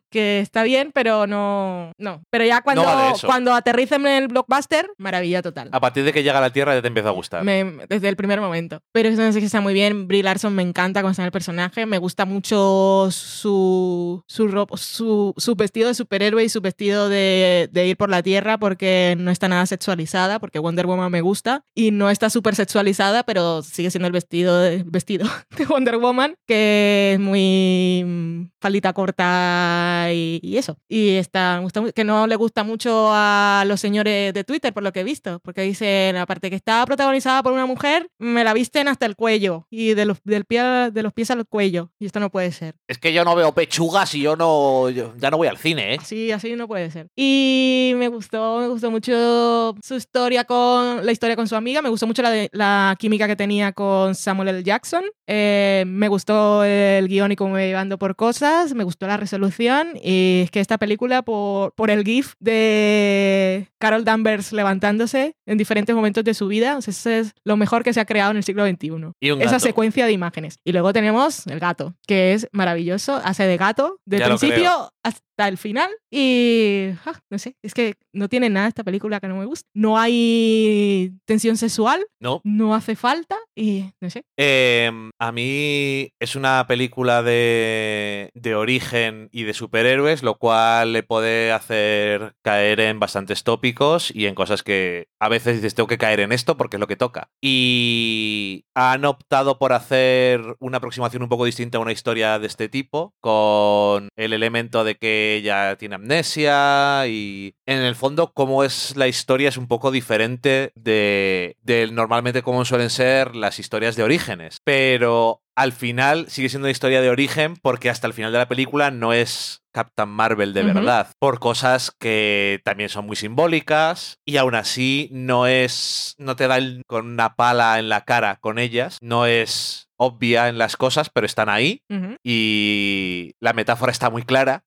[0.10, 1.92] Que está bien, pero no.
[1.98, 2.22] No.
[2.30, 2.86] Pero ya cuando,
[3.26, 5.70] cuando aterricen en el blockbuster, maravilla total.
[5.72, 7.44] A partir de que llega a la Tierra ya te empieza a gustar.
[7.44, 8.80] desde el primer momento.
[8.92, 10.08] Pero eso no sé que está muy bien.
[10.08, 11.86] Brie Larson me encanta con está el personaje.
[11.86, 17.70] Me gusta mucho su, su, ropa, su, su vestido de superhéroe y su vestido de,
[17.72, 21.64] de ir por la Tierra porque no está nada sexualizada, porque Wonder Woman me gusta
[21.74, 26.36] y no está súper sexualizada, pero sigue siendo el vestido de, vestido de Wonder Woman,
[26.48, 30.78] que es muy mm, falita corta y, eso.
[30.88, 31.62] Y está,
[31.94, 35.40] que no le gusta mucho a los señores de Twitter, por lo que he visto,
[35.44, 39.68] porque dicen, aparte que está protagonizada por una mujer, me la visten hasta el cuello
[39.70, 41.92] y de los, del pie, de los pies al cuello.
[42.00, 42.76] Y esto no puede ser.
[42.88, 45.98] Es que yo no veo pechugas y yo no, ya no voy al cine, ¿eh?
[46.00, 47.08] Así, así no puede ser.
[47.16, 51.90] Y me gustó, me gustó mucho su historia con, la historia con su amiga, me
[51.90, 54.64] gustó mucho la de la química que tenía con Samuel L.
[54.64, 55.04] Jackson.
[55.28, 59.90] Eh, me gustó el guion y cómo me llevando por cosas, me gustó la resolución
[60.02, 65.96] y es que esta película por, por el GIF de Carol Danvers levantándose en diferentes
[65.96, 68.68] momentos de su vida, eso es lo mejor que se ha creado en el siglo
[68.68, 69.12] XXI.
[69.42, 70.60] Esa secuencia de imágenes.
[70.64, 74.92] Y luego tenemos el gato, que es maravilloso, hace de gato, de principio
[75.36, 79.28] hasta el final y ah, no sé, es que no tiene nada esta película que
[79.28, 79.68] no me gusta.
[79.74, 84.24] No hay tensión sexual, no, no hace falta y no sé.
[84.38, 91.04] Em, a mí es una película de, de origen y de superhéroes, lo cual le
[91.04, 95.98] puede hacer caer en bastantes tópicos y en cosas que a veces dices tengo que
[95.98, 97.30] caer en esto porque es lo que toca.
[97.42, 102.70] Y han optado por hacer una aproximación un poco distinta a una historia de este
[102.70, 108.96] tipo, con el elemento de que ella tiene amnesia y en el fondo cómo es
[108.96, 114.04] la historia es un poco diferente de, de normalmente cómo suelen ser las historias de
[114.04, 114.60] orígenes.
[114.64, 118.48] Pero al final sigue siendo una historia de origen porque hasta el final de la
[118.48, 124.38] película no es Captain Marvel de verdad, por cosas que también son muy simbólicas y
[124.38, 128.98] aún así no es, no te da con una pala en la cara con ellas,
[129.02, 131.82] no es obvia en las cosas, pero están ahí
[132.24, 134.64] y la metáfora está muy clara.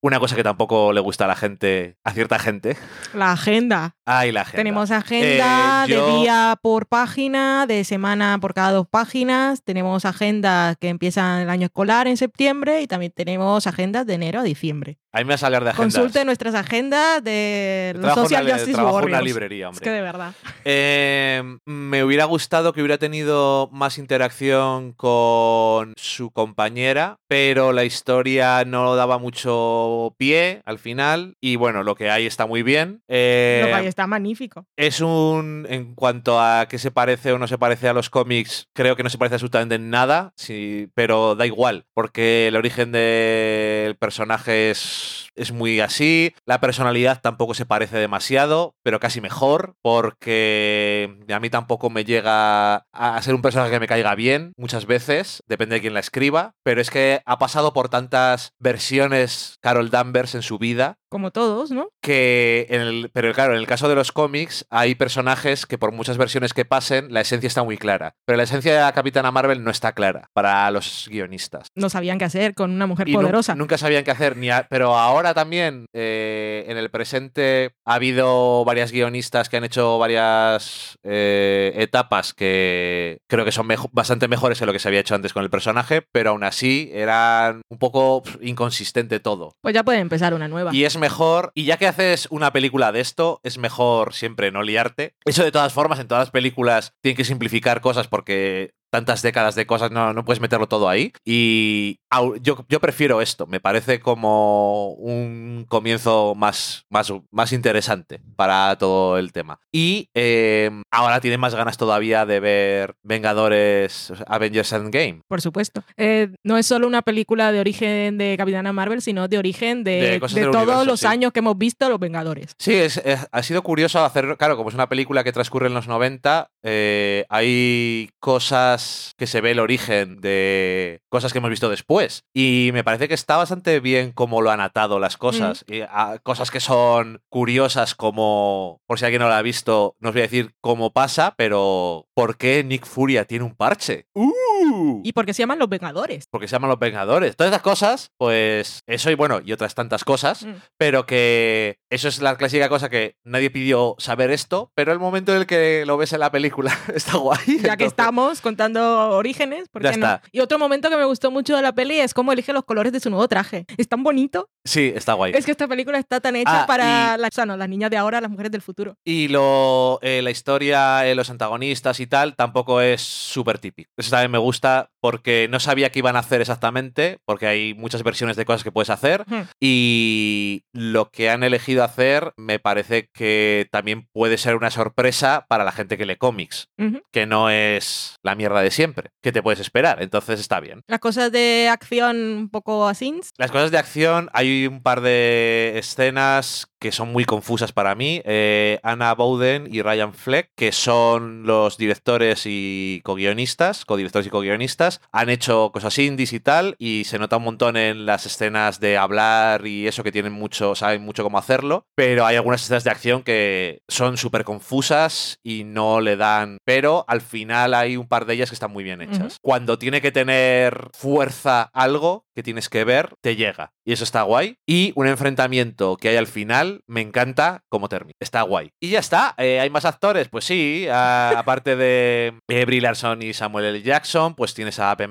[0.00, 2.76] Una cosa que tampoco le gusta a la gente, a cierta gente.
[3.14, 3.96] La agenda.
[4.06, 4.44] La agenda.
[4.52, 9.62] Tenemos agenda eh, de día por página, de semana por cada dos páginas.
[9.62, 14.40] Tenemos agendas que empiezan el año escolar en septiembre y también tenemos agendas de enero
[14.40, 14.98] a diciembre.
[15.12, 15.94] A mí me vas a hablar de agendas.
[15.94, 19.06] Consulte nuestras agendas de los Social una- Justice Warriors.
[19.06, 19.84] una librería, Es hombre.
[19.84, 20.32] que de verdad.
[20.64, 28.64] Eh, me hubiera gustado que hubiera tenido más interacción con su compañera, pero la historia
[28.64, 31.36] no daba mucho pie al final.
[31.40, 33.02] Y bueno, lo que hay está muy bien.
[33.08, 34.64] Eh, Lo que hay está magnífico.
[34.76, 35.66] es un.
[35.68, 39.02] En cuanto a qué se parece o no se parece a los cómics, creo que
[39.02, 44.70] no se parece absolutamente en nada, sí, pero da igual, porque el origen del personaje
[44.70, 46.34] es, es muy así.
[46.46, 52.86] La personalidad tampoco se parece demasiado, pero casi mejor, porque a mí tampoco me llega
[52.92, 56.54] a ser un personaje que me caiga bien muchas veces, depende de quién la escriba,
[56.62, 61.70] pero es que ha pasado por tantas versiones Carol Danvers en su vida Como todos,
[61.70, 61.90] ¿no?
[62.00, 65.92] que en el, pero claro, en el caso de los cómics hay personajes que por
[65.92, 68.14] muchas versiones que pasen, la esencia está muy clara.
[68.24, 71.68] Pero la esencia de la Capitana Marvel no está clara para los guionistas.
[71.76, 73.54] No sabían qué hacer con una mujer Y poderosa.
[73.54, 78.64] nunca sabían qué hacer, ni a- pero ahora también, eh, en el presente, ha habido
[78.64, 84.58] varias guionistas que han hecho varias eh, etapas que creo que son mejo- bastante mejores
[84.58, 87.78] que lo que se había hecho antes con el personaje, pero aún así eran un
[87.78, 89.52] poco inconsistente todo.
[89.60, 90.74] Pues ya puede empezar una nueva.
[90.74, 94.62] Y es mejor, y ya que haces una película de esto, es mejor siempre no
[94.62, 95.14] liarte.
[95.26, 99.54] Eso de todas formas, en todas las películas tienen que simplificar cosas porque tantas décadas
[99.54, 101.12] de cosas no, no puedes meterlo todo ahí.
[101.24, 101.98] Y
[102.42, 109.16] yo, yo prefiero esto, me parece como un comienzo más, más, más interesante para todo
[109.18, 109.60] el tema.
[109.72, 115.22] Y eh, ahora tiene más ganas todavía de ver Vengadores, Avengers Endgame.
[115.26, 115.82] Por supuesto.
[115.96, 120.20] Eh, no es solo una película de origen de Capitana Marvel, sino de origen de,
[120.20, 121.06] De todos universo, los sí.
[121.06, 122.54] años que hemos visto Los Vengadores.
[122.58, 125.74] Sí, es, es- ha sido curioso hacer, claro, como es una película que transcurre en
[125.74, 128.81] los 90, eh, hay cosas
[129.16, 132.24] que se ve el origen de cosas que hemos visto después.
[132.34, 135.64] Y me parece que está bastante bien cómo lo han atado las cosas.
[135.68, 140.08] Y, ah, cosas que son curiosas como, por si alguien no lo ha visto, no
[140.10, 144.06] os voy a decir cómo pasa, pero ¿por qué Nick Furia tiene un parche?
[144.14, 145.00] ¡Uh!
[145.04, 146.24] Y porque se llaman Los Vengadores.
[146.30, 147.36] porque se llaman los Vengadores.
[147.36, 150.54] Todas esas cosas, pues eso y bueno, y otras tantas cosas, Mm.
[150.78, 155.32] pero que eso es la clásica cosa que nadie pidió saber esto, pero el momento
[155.32, 157.38] en el que lo ves en la película está guay.
[157.46, 160.06] Ya que entonces- estamos contando orígenes, ¿por Ya qué no?
[160.06, 160.22] está.
[160.32, 162.92] Y otro momento que me gustó mucho de la peli es cómo elige los colores
[162.92, 163.64] de su nuevo traje.
[163.76, 164.48] Es tan bonito.
[164.64, 165.32] Sí, está guay.
[165.34, 167.68] Es que esta película está tan hecha Ah, para y- las, o sea, no, las
[167.68, 168.96] niñas de ahora, las mujeres del futuro.
[169.04, 173.90] Y lo, eh, la historia, eh, los antagonistas y tal, tampoco es súper típico.
[173.96, 178.04] Eso también me gusta porque no sabía qué iban a hacer exactamente, porque hay muchas
[178.04, 179.24] versiones de cosas que puedes hacer.
[179.60, 185.64] Y lo que han elegido hacer me parece que también puede ser una sorpresa para
[185.64, 186.68] la gente que lee cómics,
[187.10, 190.00] que no es la mierda de siempre, que te puedes esperar.
[190.02, 190.82] Entonces está bien.
[190.86, 193.12] Las cosas de acción un poco así.
[193.38, 198.20] Las cosas de acción, hay un par de escenas que son muy confusas para mí.
[198.24, 205.00] Eh, Anna Bowden y Ryan Fleck, que son los directores y co-guionistas, co-directores y co-guionistas,
[205.12, 208.98] han hecho cosas indies y tal, y se nota un montón en las escenas de
[208.98, 212.90] hablar y eso que tienen mucho, saben mucho cómo hacerlo, pero hay algunas escenas de
[212.90, 218.26] acción que son súper confusas y no le dan, pero al final hay un par
[218.26, 219.36] de ellas que están muy bien hechas.
[219.40, 223.72] Cuando tiene que tener fuerza algo que tienes que ver, te llega.
[223.84, 224.56] Y eso está guay.
[224.66, 228.14] Y un enfrentamiento que hay al final, me encanta cómo termina.
[228.20, 228.70] Está guay.
[228.80, 229.34] Y ya está.
[229.38, 230.28] Eh, ¿Hay más actores?
[230.28, 230.86] Pues sí.
[230.90, 233.82] a- aparte de eh, Brie Larson y Samuel L.
[233.82, 235.10] Jackson, pues tienes a Ben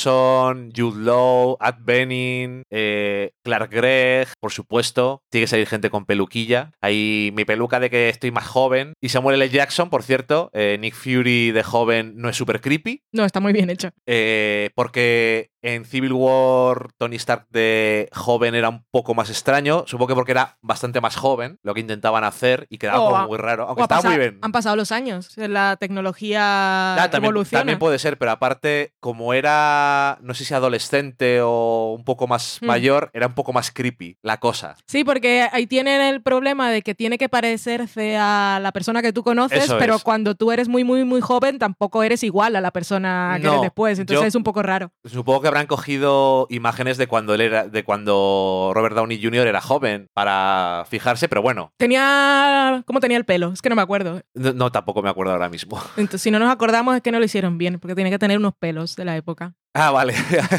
[0.00, 5.22] Mendelssohn, Jude Law, Ad Bening, eh, Clark Gregg, por supuesto.
[5.30, 6.70] Tiene que salir gente con peluquilla.
[6.80, 8.94] Hay mi peluca de que estoy más joven.
[9.00, 9.48] Y Samuel L.
[9.50, 13.02] Jackson, por cierto, eh, Nick Fury de joven no es súper creepy.
[13.12, 13.90] No, está muy bien hecho.
[14.06, 20.08] Eh, porque en Civil War Tony Stark de joven era un poco más extraño, supongo
[20.08, 23.26] que porque era bastante más joven lo que intentaban hacer y quedaba O como a-
[23.26, 24.38] muy raro, aunque O ha estaba muy bien.
[24.42, 25.36] Han pasado los años.
[25.36, 27.60] La tecnología Ah, también, evoluciona.
[27.60, 32.58] también puede ser, pero aparte, como era, no sé si adolescente o un poco más
[32.60, 32.66] Mm.
[32.66, 34.76] mayor, era un poco más creepy la cosa.
[34.86, 39.12] Sí, porque ahí tienen el problema de que tiene que parecerse a la persona que
[39.12, 40.02] tú conoces, Eso pero es.
[40.02, 43.50] cuando tú eres muy, muy, muy joven, tampoco eres igual a la persona que No,
[43.52, 43.98] eres después.
[43.98, 44.90] Entonces yo- es un poco raro.
[45.04, 49.46] Supongo que habrán cogido imágenes de cuando él era, de cuando Robert Downey Jr.
[49.46, 52.82] era joven para fijarse, pero bueno, Tenía.
[52.86, 53.52] ¿Cómo tenía el pelo?
[53.52, 54.22] Es que no me acuerdo.
[54.34, 55.80] no, no, tampoco me acuerdo ahora mismo.
[55.96, 58.38] Entonces, si no nos acordamos, es que no lo hicieron bien, porque tiene que tener
[58.38, 59.54] unos pelos de la época.
[59.74, 60.14] Ah, vale.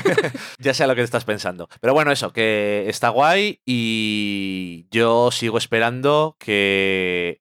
[0.60, 1.68] ya sé lo que estás pensando.
[1.82, 7.40] Pero bueno, eso, que está guay y yo sigo esperando que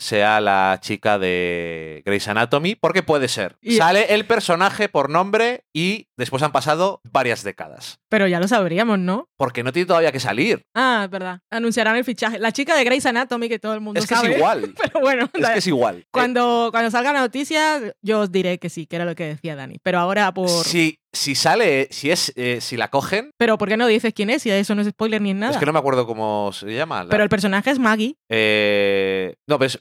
[0.00, 3.56] sea la chica de Grey's Anatomy, porque puede ser.
[3.62, 7.98] Sale el personaje por nombre y después han pasado varias décadas.
[8.08, 9.28] Pero ya lo sabríamos, ¿no?
[9.36, 10.64] Porque no tiene todavía que salir.
[10.74, 11.40] Ah, es verdad.
[11.50, 12.38] Anunciarán el fichaje.
[12.38, 14.14] La chica de Grey's Anatomy, que todo el mundo sabe.
[14.14, 14.74] Es que es igual.
[14.82, 15.30] Pero bueno.
[15.32, 16.06] Es que es igual.
[16.10, 19.56] Cuando, cuando salga la noticia, yo os diré que sí, que era lo que decía
[19.56, 19.78] Dani.
[19.82, 20.48] Pero ahora por...
[20.48, 23.30] Sí, si sale, si es, eh, si la cogen.
[23.36, 24.42] Pero ¿por qué no dices quién es?
[24.42, 25.52] Si eso no es spoiler ni nada.
[25.52, 27.06] Es que no me acuerdo cómo se llama.
[27.08, 28.16] Pero el personaje es Maggie.
[28.28, 29.78] Eh, no, pues.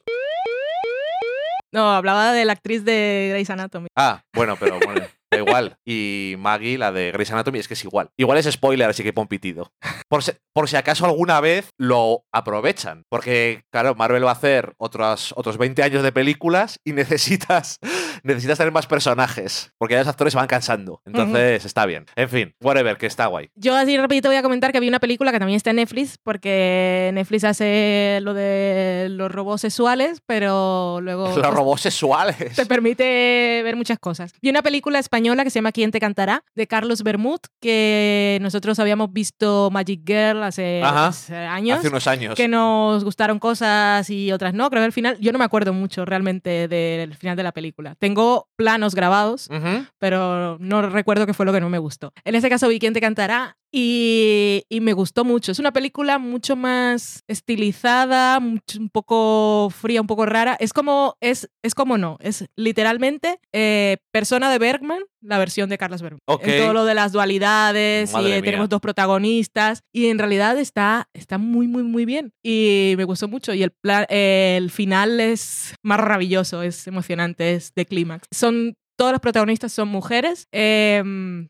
[1.71, 3.89] No, hablaba de la actriz de Grey's Anatomy.
[3.95, 5.01] Ah, bueno, pero bueno.
[5.31, 5.77] Da igual.
[5.85, 8.09] Y Maggie, la de Grey's Anatomy, es que es igual.
[8.17, 9.71] Igual es spoiler, así que pon pitido.
[10.07, 13.03] Por si, por si acaso alguna vez lo aprovechan.
[13.09, 17.77] Porque, claro, Marvel va a hacer otros, otros 20 años de películas y necesitas,
[18.23, 19.71] necesitas tener más personajes.
[19.77, 21.01] Porque ya los actores se van cansando.
[21.05, 22.05] Entonces, está bien.
[22.15, 23.51] En fin, whatever, que está guay.
[23.55, 26.17] Yo así rapidito voy a comentar que vi una película que también está en Netflix,
[26.23, 31.27] porque Netflix hace lo de los robots sexuales, pero luego...
[31.29, 32.55] Los pues, robots sexuales.
[32.55, 34.33] Te permite ver muchas cosas.
[34.41, 36.43] Vi una película española que se llama ¿Quién te cantará?
[36.55, 41.79] de Carlos Bermud, que nosotros habíamos visto Magic Girl hace, años.
[41.79, 42.35] Hace unos años.
[42.35, 44.69] Que nos gustaron cosas y otras no.
[44.69, 47.95] Creo que al final, yo no me acuerdo mucho realmente del final de la película.
[47.95, 49.49] Tengo planos grabados,
[49.97, 52.11] pero no recuerdo qué fue lo que no me gustó.
[52.23, 53.57] En ese caso vi ¿Quién te cantará?
[53.71, 55.51] Y, me gustó mucho.
[55.51, 60.55] Es una película mucho más estilizada, un poco fría, un poco rara.
[60.59, 65.77] Es como, es, es como no, es literalmente eh, Persona de Bergman, la versión de
[65.77, 66.21] Carlos Bergman.
[66.41, 71.09] En todo lo de las dualidades y eh, tenemos dos protagonistas y en realidad está,
[71.13, 72.31] está muy, muy, muy bien.
[72.43, 73.73] Y me gustó mucho y el,
[74.09, 78.27] el final es maravilloso, es emocionante, es de clímax.
[78.31, 80.49] Son todos los protagonistas son mujeres.
[80.51, 81.01] Eh,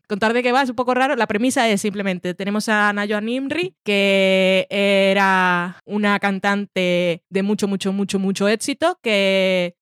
[0.08, 1.16] contar de qué va es un poco raro.
[1.16, 7.92] La premisa es simplemente, tenemos a Nayo Nimri, que era una cantante de mucho, mucho,
[7.92, 9.74] mucho, mucho éxito, que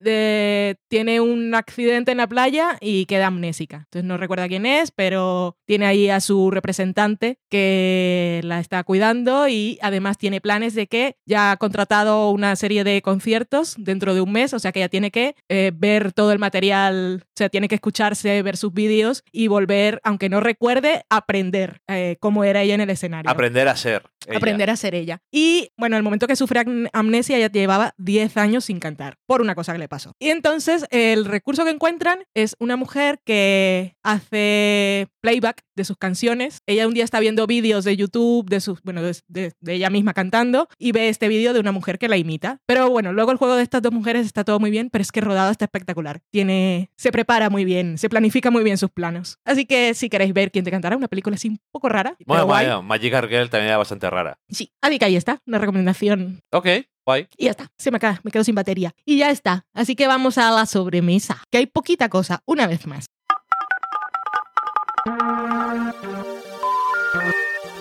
[0.88, 3.84] tiene un accidente en la playa y queda amnésica.
[3.84, 9.46] Entonces no recuerda quién es, pero tiene ahí a su representante que la está cuidando
[9.46, 14.22] y además tiene planes de que ya ha contratado una serie de conciertos dentro de
[14.22, 17.50] un mes, o sea que ya tiene que eh, ver todo el material, o sea,
[17.58, 22.62] tiene que escucharse, ver sus vídeos y volver, aunque no recuerde, aprender eh, cómo era
[22.62, 23.28] ella en el escenario.
[23.28, 24.04] Aprender a ser.
[24.32, 25.22] Aprender a ser ella.
[25.32, 29.56] Y bueno, el momento que sufre amnesia, ella llevaba 10 años sin cantar por una
[29.56, 30.14] cosa que le pasó.
[30.20, 36.62] Y entonces el recurso que encuentran es una mujer que hace playback de sus canciones.
[36.66, 40.68] Ella un día está viendo vídeos de YouTube de sus, bueno, de, ella misma cantando
[40.78, 42.60] y ve este vídeo de una mujer que la imita.
[42.66, 45.10] Pero bueno, luego el juego de estas dos mujeres está todo muy bien, pero es
[45.10, 46.20] que rodado está espectacular.
[46.30, 49.38] Tiene, se prepara muy bien, se planifica muy bien sus planos.
[49.44, 52.16] Así que si queréis ver quién te cantará, una película así un poco rara.
[52.26, 54.38] Bueno, bueno Magic Girl también era bastante rara.
[54.48, 56.40] Sí, así que ahí está, una recomendación.
[56.52, 56.66] Ok.
[57.06, 57.28] Guay.
[57.38, 58.92] Y ya está, se me, acaba, me quedo sin batería.
[59.06, 59.64] Y ya está.
[59.72, 63.06] Así que vamos a la sobremesa, que hay poquita cosa, una vez más.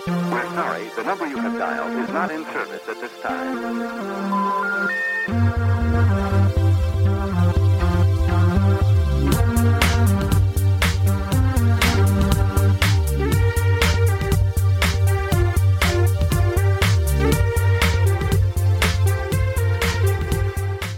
[0.07, 3.68] We're sorry, the number you have dialed is not in service at this time.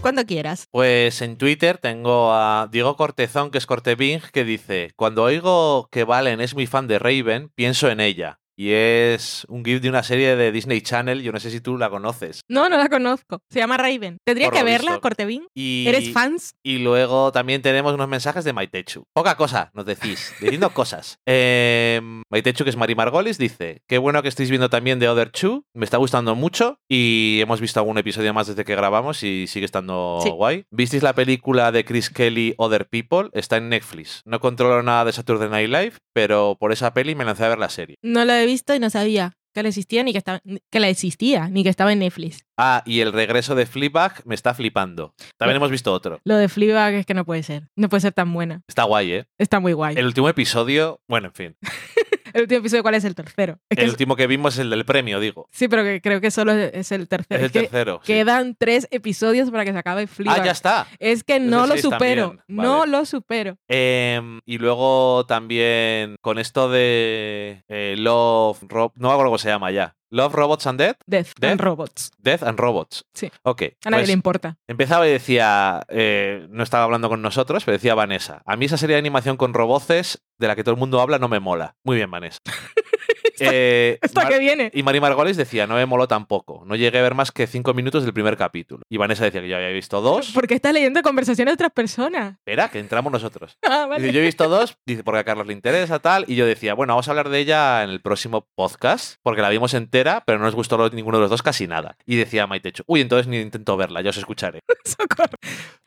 [0.00, 0.66] Cuando quieras.
[0.70, 6.04] Pues en Twitter tengo a Diego Cortezón, que es Cortebing, que dice: Cuando oigo que
[6.04, 8.39] Valen es muy fan de Raven, pienso en ella.
[8.60, 11.22] Y es un GIF de una serie de Disney Channel.
[11.22, 12.42] Yo no sé si tú la conoces.
[12.46, 13.38] No, no la conozco.
[13.48, 14.18] Se llama Raven.
[14.22, 15.46] Tendría que verla, Cortevin.
[15.54, 16.52] ¿Eres fans?
[16.62, 19.04] Y luego también tenemos unos mensajes de Maitechu.
[19.14, 20.34] Poca cosa, nos decís.
[20.42, 21.16] Diciendo cosas.
[21.26, 25.30] Eh, Maitechu, que es Mari Margolis, dice: Qué bueno que estéis viendo también The Other
[25.30, 25.64] Two.
[25.74, 26.76] Me está gustando mucho.
[26.86, 30.64] Y hemos visto algún episodio más desde que grabamos y sigue estando guay.
[30.70, 33.30] ¿Visteis la película de Chris Kelly, Other People?
[33.32, 34.20] Está en Netflix.
[34.26, 37.58] No controlo nada de Saturday Night Live, pero por esa peli me lancé a ver
[37.58, 37.96] la serie.
[38.02, 40.40] No la he visto y no sabía que la existía ni que estaba
[40.70, 42.44] que la existía ni que estaba en Netflix.
[42.56, 45.14] Ah, y el regreso de Fleabag me está flipando.
[45.38, 46.20] También hemos visto otro.
[46.24, 47.68] Lo de Fleabag es que no puede ser.
[47.76, 48.62] No puede ser tan buena.
[48.68, 49.26] Está guay, ¿eh?
[49.38, 49.96] Está muy guay.
[49.96, 51.56] El último episodio, bueno, en fin.
[52.32, 53.58] ¿El último episodio cuál es el tercero?
[53.70, 55.48] el último que vimos es el del premio, digo.
[55.50, 57.44] Sí, pero que creo que solo es el tercero.
[57.44, 58.00] Es el tercero.
[58.04, 60.40] Quedan tres episodios para que se acabe Fleabag.
[60.40, 60.86] Ah, ya está.
[60.98, 62.36] Es que no lo supero.
[62.48, 63.58] No lo supero.
[63.68, 69.70] Y luego también con esto de eh, Love, Rob, no me acuerdo cómo se llama
[69.70, 69.96] ya.
[70.10, 70.96] Love, Robots and Death.
[71.06, 72.10] Death, and Robots.
[72.18, 73.04] Death and Robots.
[73.14, 73.30] Sí.
[73.42, 73.62] Ok.
[73.84, 74.58] A nadie pues le importa.
[74.66, 78.76] Empezaba y decía, eh, no estaba hablando con nosotros, pero decía Vanessa, a mí esa
[78.76, 81.76] serie de animación con roboces de la que todo el mundo habla no me mola.
[81.84, 82.40] Muy bien, Vanessa.
[83.40, 84.70] Eh, ¿Esto a Mar- qué viene?
[84.74, 86.62] Y Mari Margolis decía, no me moló tampoco.
[86.66, 88.82] No llegué a ver más que cinco minutos del primer capítulo.
[88.88, 90.30] Y Vanessa decía que ya había visto dos.
[90.34, 92.34] ¿Por qué estás leyendo conversaciones de otras personas?
[92.38, 93.56] Espera, que entramos nosotros.
[93.70, 94.12] Ah, Dice, vale.
[94.12, 96.24] yo he visto dos, dice, porque a Carlos le interesa, tal.
[96.26, 99.48] Y yo decía, bueno, vamos a hablar de ella en el próximo podcast, porque la
[99.48, 101.96] vimos entera, pero no nos gustó ninguno de los dos casi nada.
[102.04, 104.60] Y decía Maitecho, uy, entonces ni intento verla, ya os escucharé.
[104.84, 105.36] Socorro.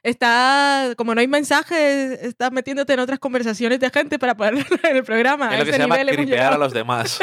[0.02, 4.96] Está, como no hay mensajes, estás metiéndote en otras conversaciones de gente para poder en
[4.98, 5.48] el programa.
[5.50, 7.20] es A lo que se llama cripear a los demás.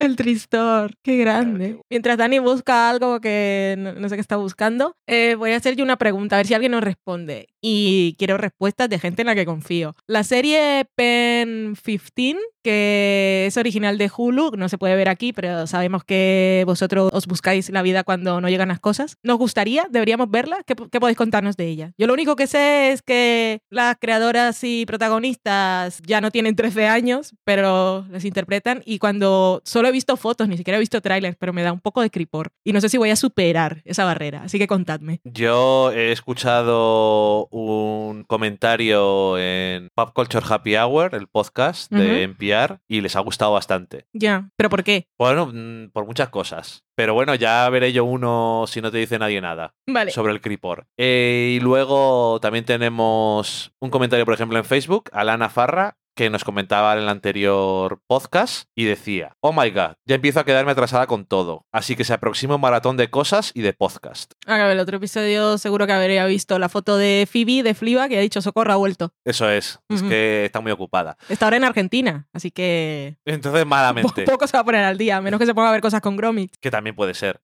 [0.00, 1.78] El tristor, qué grande.
[1.90, 5.76] Mientras Dani busca algo que no, no sé qué está buscando, eh, voy a hacer
[5.76, 7.48] yo una pregunta, a ver si alguien nos responde.
[7.60, 9.94] Y quiero respuestas de gente en la que confío.
[10.06, 15.66] La serie Pen 15, que es original de Hulu, no se puede ver aquí, pero
[15.66, 19.16] sabemos que vosotros os buscáis la vida cuando no llegan las cosas.
[19.22, 19.86] ¿Nos gustaría?
[19.90, 20.58] ¿Deberíamos verla?
[20.66, 21.92] ¿Qué, podéis contarnos de ella?
[21.98, 26.86] Yo lo único que sé es que las creadoras y protagonistas ya no tienen 13
[26.86, 31.36] años, pero las interpretan y cuando solo he visto fotos, ni siquiera he visto trailers,
[31.38, 32.52] pero me da un poco de cripor.
[32.64, 35.20] Y no sé si voy a superar esa barrera, así que contadme.
[35.24, 43.00] Yo he escuchado un comentario en Pop Culture Happy Hour, el podcast de NPR, y
[43.00, 44.06] les ha gustado bastante.
[44.12, 45.06] Ya, pero ¿por qué?
[45.18, 46.84] Bueno, mm, por muchas cosas.
[46.94, 50.10] Pero bueno, ya veré yo uno si no te dice nadie nada Vale.
[50.10, 50.86] sobre el Cripor.
[50.98, 56.44] Eh, y luego también tenemos un comentario, por ejemplo, en Facebook, Alana Farra, que nos
[56.44, 61.06] comentaba en el anterior podcast y decía, oh my god, ya empiezo a quedarme atrasada
[61.06, 64.34] con todo, así que se aproxima un maratón de cosas y de podcast.
[64.46, 68.18] Ah, el otro episodio seguro que habría visto la foto de Phoebe de Fliba que
[68.18, 69.14] ha dicho Socorro ha vuelto.
[69.24, 71.16] Eso es, es que está muy ocupada.
[71.30, 75.16] Está ahora en Argentina, así que Entonces, malamente, poco se va a poner al día,
[75.16, 76.52] a menos que se ponga a ver cosas con Gromit.
[76.60, 77.40] que también puede ser.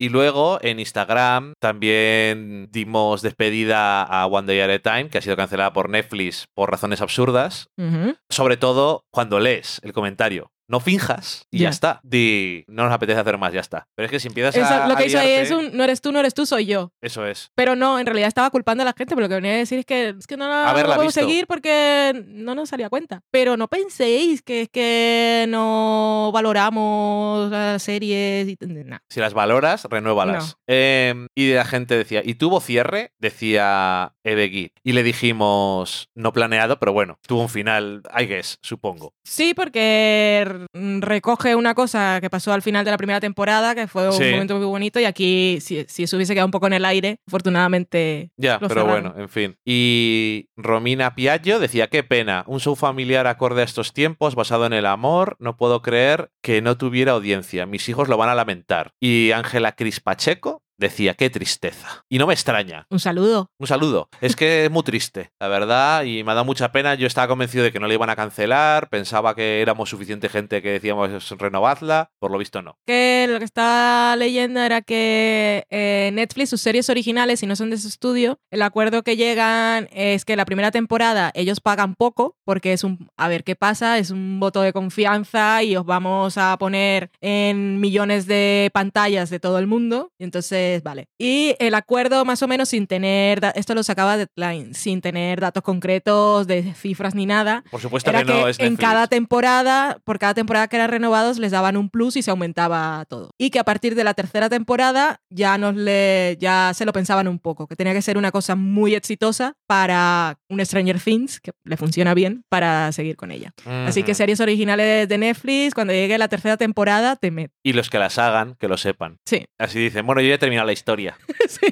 [0.00, 5.22] Y luego en Instagram también dimos despedida a One Day at a Time, que ha
[5.22, 7.68] sido cancelada por Netflix por razones absurdas.
[7.78, 8.15] Ujú.
[8.28, 10.52] Sobre todo cuando lees el comentario.
[10.68, 11.68] No finjas y ya, Ya.
[11.70, 12.00] está.
[12.02, 13.86] Di, no nos apetece hacer más, ya está.
[13.94, 14.88] Pero es que si empiezas Eso, a.
[14.88, 16.92] lo que hizo ahí es un no eres tú, no eres tú, soy yo.
[17.00, 17.50] Eso es.
[17.54, 19.78] Pero no, en realidad estaba culpando a la gente, pero lo que venía a decir
[19.78, 21.10] es que, es que no la, no visto.
[21.20, 23.22] seguir porque no nos salía cuenta.
[23.30, 29.02] Pero no penséis que es que no valoramos las series y nada.
[29.08, 30.48] Si las valoras, renuévalas.
[30.48, 30.54] No.
[30.68, 33.12] Eh, y la gente decía, ¿y tuvo cierre?
[33.18, 34.72] Decía Ebegui.
[34.82, 39.14] Y le dijimos, no planeado, pero bueno, tuvo un final, I guess, supongo.
[39.24, 40.55] Sí, porque
[41.00, 44.30] recoge una cosa que pasó al final de la primera temporada, que fue un Sí.
[44.30, 47.18] momento muy bonito, y aquí, si, si eso hubiese quedado un poco en el aire,
[47.26, 48.30] afortunadamente.
[48.36, 49.02] Ya, Lo pero cerraron.
[49.12, 49.56] bueno, en fin.
[49.64, 54.72] Y Romina Piaggio decía, qué pena, un show familiar acorde a estos tiempos, basado en
[54.72, 58.92] el amor, no puedo creer que no tuviera audiencia, mis hijos lo van a lamentar.
[59.00, 62.04] Y Ángela Cris Pacheco decía, qué tristeza.
[62.08, 62.86] Y no me extraña.
[62.90, 63.50] Un saludo.
[63.58, 64.08] Un saludo.
[64.20, 66.94] Es que es muy triste, la verdad, y me ha dado mucha pena.
[66.94, 70.62] Yo estaba convencido de que no le iban a cancelar, pensaba que éramos suficiente gente
[70.62, 72.78] que decíamos renovadla, por lo visto no.
[72.86, 77.70] Que lo que estaba leyendo era que eh, Netflix, sus series originales, si no son
[77.70, 82.36] de su estudio, el acuerdo que llegan es que la primera temporada ellos pagan poco,
[82.44, 86.38] porque es un, a ver qué pasa, es un voto de confianza y os vamos
[86.38, 90.12] a poner en millones de pantallas de todo el mundo.
[90.18, 91.08] Y entonces, vale.
[91.18, 95.62] Y el acuerdo más o menos sin tener, esto lo sacaba Deadline, sin tener datos
[95.62, 99.98] concretos de cifras ni nada, Por supuesto era que no que es en cada temporada,
[100.04, 103.30] por cada temporada que eran renovados, les daban un plus y se aumentaba todo.
[103.38, 107.28] Y que a partir de la tercera temporada ya nos le, ya se lo pensaban
[107.28, 111.52] un poco, que tenía que ser una cosa muy exitosa para un Stranger Things, que
[111.64, 113.52] le funciona bien, para seguir con ella.
[113.64, 117.50] Así que series originales de Netflix, cuando llegue la tercera temporada, te met.
[117.62, 119.18] Y los que las hagan, que lo sepan.
[119.24, 121.18] Sí, Así dicen, bueno, yo ya he terminado la historia.
[121.48, 121.66] sí.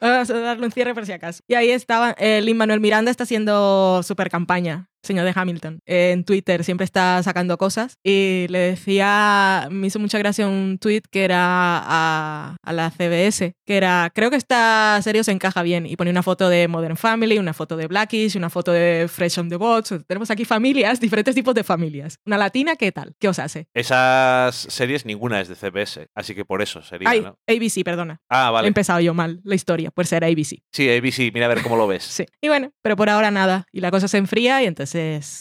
[0.00, 1.42] Vamos a darle un cierre por si acaso.
[1.48, 4.88] Y ahí estaba, eh, Manuel Miranda está haciendo super campaña.
[5.04, 10.18] Señor de Hamilton, en Twitter siempre está sacando cosas y le decía, me hizo mucha
[10.18, 15.20] gracia un tweet que era a, a la CBS, que era, creo que esta serie
[15.20, 18.50] os encaja bien y ponía una foto de Modern Family, una foto de Blackish, una
[18.50, 22.18] foto de Fresh on the Box, tenemos aquí familias, diferentes tipos de familias.
[22.26, 23.14] Una latina, ¿qué tal?
[23.18, 23.68] ¿Qué os hace?
[23.74, 27.38] Esas series ninguna es de CBS, así que por eso sería, Ay, ¿no?
[27.46, 28.20] ABC, perdona.
[28.28, 28.68] Ah, He vale.
[28.68, 30.62] empezado yo mal la historia, pues era ABC.
[30.72, 32.04] Sí, ABC, mira a ver cómo lo ves.
[32.04, 32.24] Sí.
[32.40, 33.66] Y bueno, pero por ahora nada.
[33.72, 34.93] Y la cosa se enfría y entonces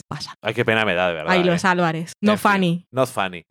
[0.07, 0.33] pasa.
[0.41, 1.35] Ay, qué pena me da, de verdad.
[1.35, 1.43] ¿eh?
[1.43, 2.13] los Álvarez.
[2.21, 2.87] No funny.
[2.91, 3.45] Not funny.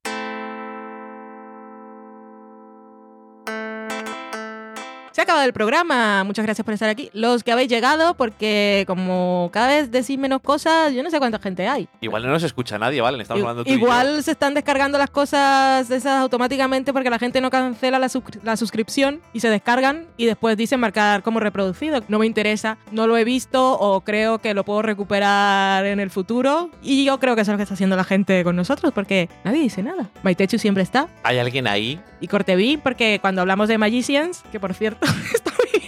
[5.12, 6.24] Se ha acabado el programa.
[6.24, 7.10] Muchas gracias por estar aquí.
[7.12, 11.38] Los que habéis llegado, porque como cada vez decís menos cosas, yo no sé cuánta
[11.38, 11.86] gente hay.
[12.00, 13.20] Igual no nos escucha nadie, ¿vale?
[13.20, 17.50] Estamos hablando tú Igual se están descargando las cosas esas automáticamente porque la gente no
[17.50, 18.08] cancela la,
[18.42, 22.02] la, suscripción y se descargan y después dicen marcar como reproducido.
[22.08, 26.08] No me interesa, no lo he visto o creo que lo puedo recuperar en el
[26.08, 26.70] futuro.
[26.82, 29.28] Y yo creo que eso es lo que está haciendo la gente con nosotros porque
[29.44, 30.08] nadie dice nada.
[30.22, 31.08] Maitechu siempre está.
[31.22, 32.00] ¿Hay alguien ahí?
[32.22, 35.01] Y Corteví, porque cuando hablamos de Magicians, que por cierto
[35.34, 35.81] está bien,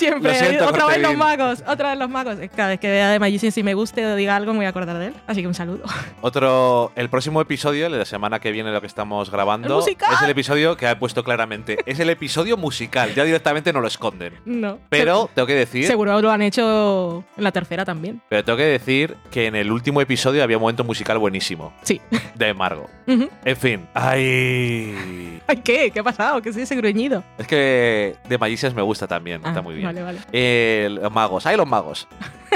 [0.00, 2.36] siempre otra vez los magos, otra vez los magos.
[2.56, 4.70] Cada vez que vea de Magicians y me guste o diga algo, me voy a
[4.70, 5.14] acordar de él.
[5.26, 5.84] Así que un saludo.
[6.20, 10.30] Otro, el próximo episodio, de la semana que viene, lo que estamos grabando, es el
[10.30, 11.78] episodio que ha puesto claramente.
[11.86, 14.34] Es el episodio musical, ya directamente no lo esconden.
[14.44, 14.78] No.
[14.88, 15.86] Pero tengo que decir.
[15.86, 18.20] Seguro lo han hecho en la tercera también.
[18.28, 21.72] Pero tengo que decir que en el último episodio había un momento musical buenísimo.
[21.82, 22.00] Sí.
[22.34, 22.88] De Margo.
[23.06, 23.86] En fin.
[23.94, 25.40] Ay.
[25.64, 25.90] ¿Qué?
[25.90, 26.40] ¿Qué ha pasado?
[26.40, 27.24] ¿Qué es ese gruñido?
[27.38, 29.38] Es que de Magicians me gusta también.
[29.38, 29.89] está ah, muy bien.
[29.90, 30.20] Vale, vale.
[30.30, 31.46] Eh, los magos.
[31.46, 32.06] ¡Ay, los magos!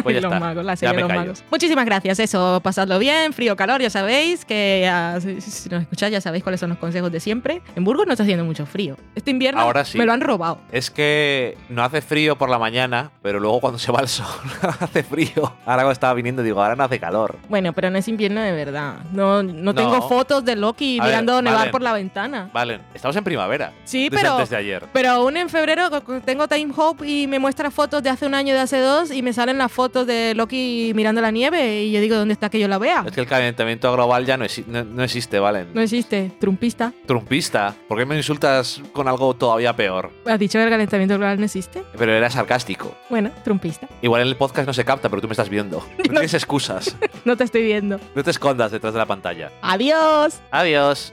[0.02, 1.44] Pues los magos, la serie de los magos.
[1.50, 2.18] Muchísimas gracias.
[2.18, 4.90] Eso, pasadlo bien, frío, calor, ya sabéis que
[5.20, 7.62] si, nos escucháis ya sabéis cuáles son los consejos de siempre.
[7.76, 8.96] En Burgos no está haciendo mucho frío.
[9.14, 9.98] Este invierno Ahora sí.
[9.98, 10.58] me lo han robado.
[10.72, 14.26] Es que no hace frío por la mañana, pero luego cuando se va el sol
[14.80, 15.54] hace frío.
[15.64, 17.36] Ahora cuando estaba viniendo digo, ahora no hace calor.
[17.48, 18.96] Bueno, pero no es invierno de verdad.
[19.12, 22.50] No, no, tengo fotos de Loki mirando nevar por la ventana.
[22.52, 23.72] Vale, estamos en primavera.
[23.84, 24.84] Sí, pero antes de ayer.
[24.92, 25.90] Pero aún en febrero
[26.24, 29.22] tengo Time Hope y me muestra fotos de hace un año, de hace dos y
[29.22, 32.58] me salen las fotos de Loki mirando la nieve y yo digo, ¿dónde está que
[32.58, 33.04] yo la vea?
[33.06, 35.66] Es que el calentamiento global ya no, no, existe, ¿vale?
[35.72, 36.32] No existe.
[36.40, 36.92] Trumpista.
[37.06, 37.74] Trumpista.
[37.86, 40.10] ¿Por qué me insultas con algo todavía peor?
[40.26, 41.84] ¿Has dicho que el calentamiento global no existe?
[41.96, 42.94] Pero era sarcástico.
[43.10, 43.88] Bueno, trumpista.
[44.02, 45.84] Igual en el podcast no se capta, pero tú me estás viendo.
[46.14, 46.96] No, tienes excusas.
[47.24, 47.98] no te estoy viendo.
[48.14, 49.50] No te escondas detrás de la pantalla.
[49.62, 50.40] Adiós.
[50.50, 51.12] Adiós.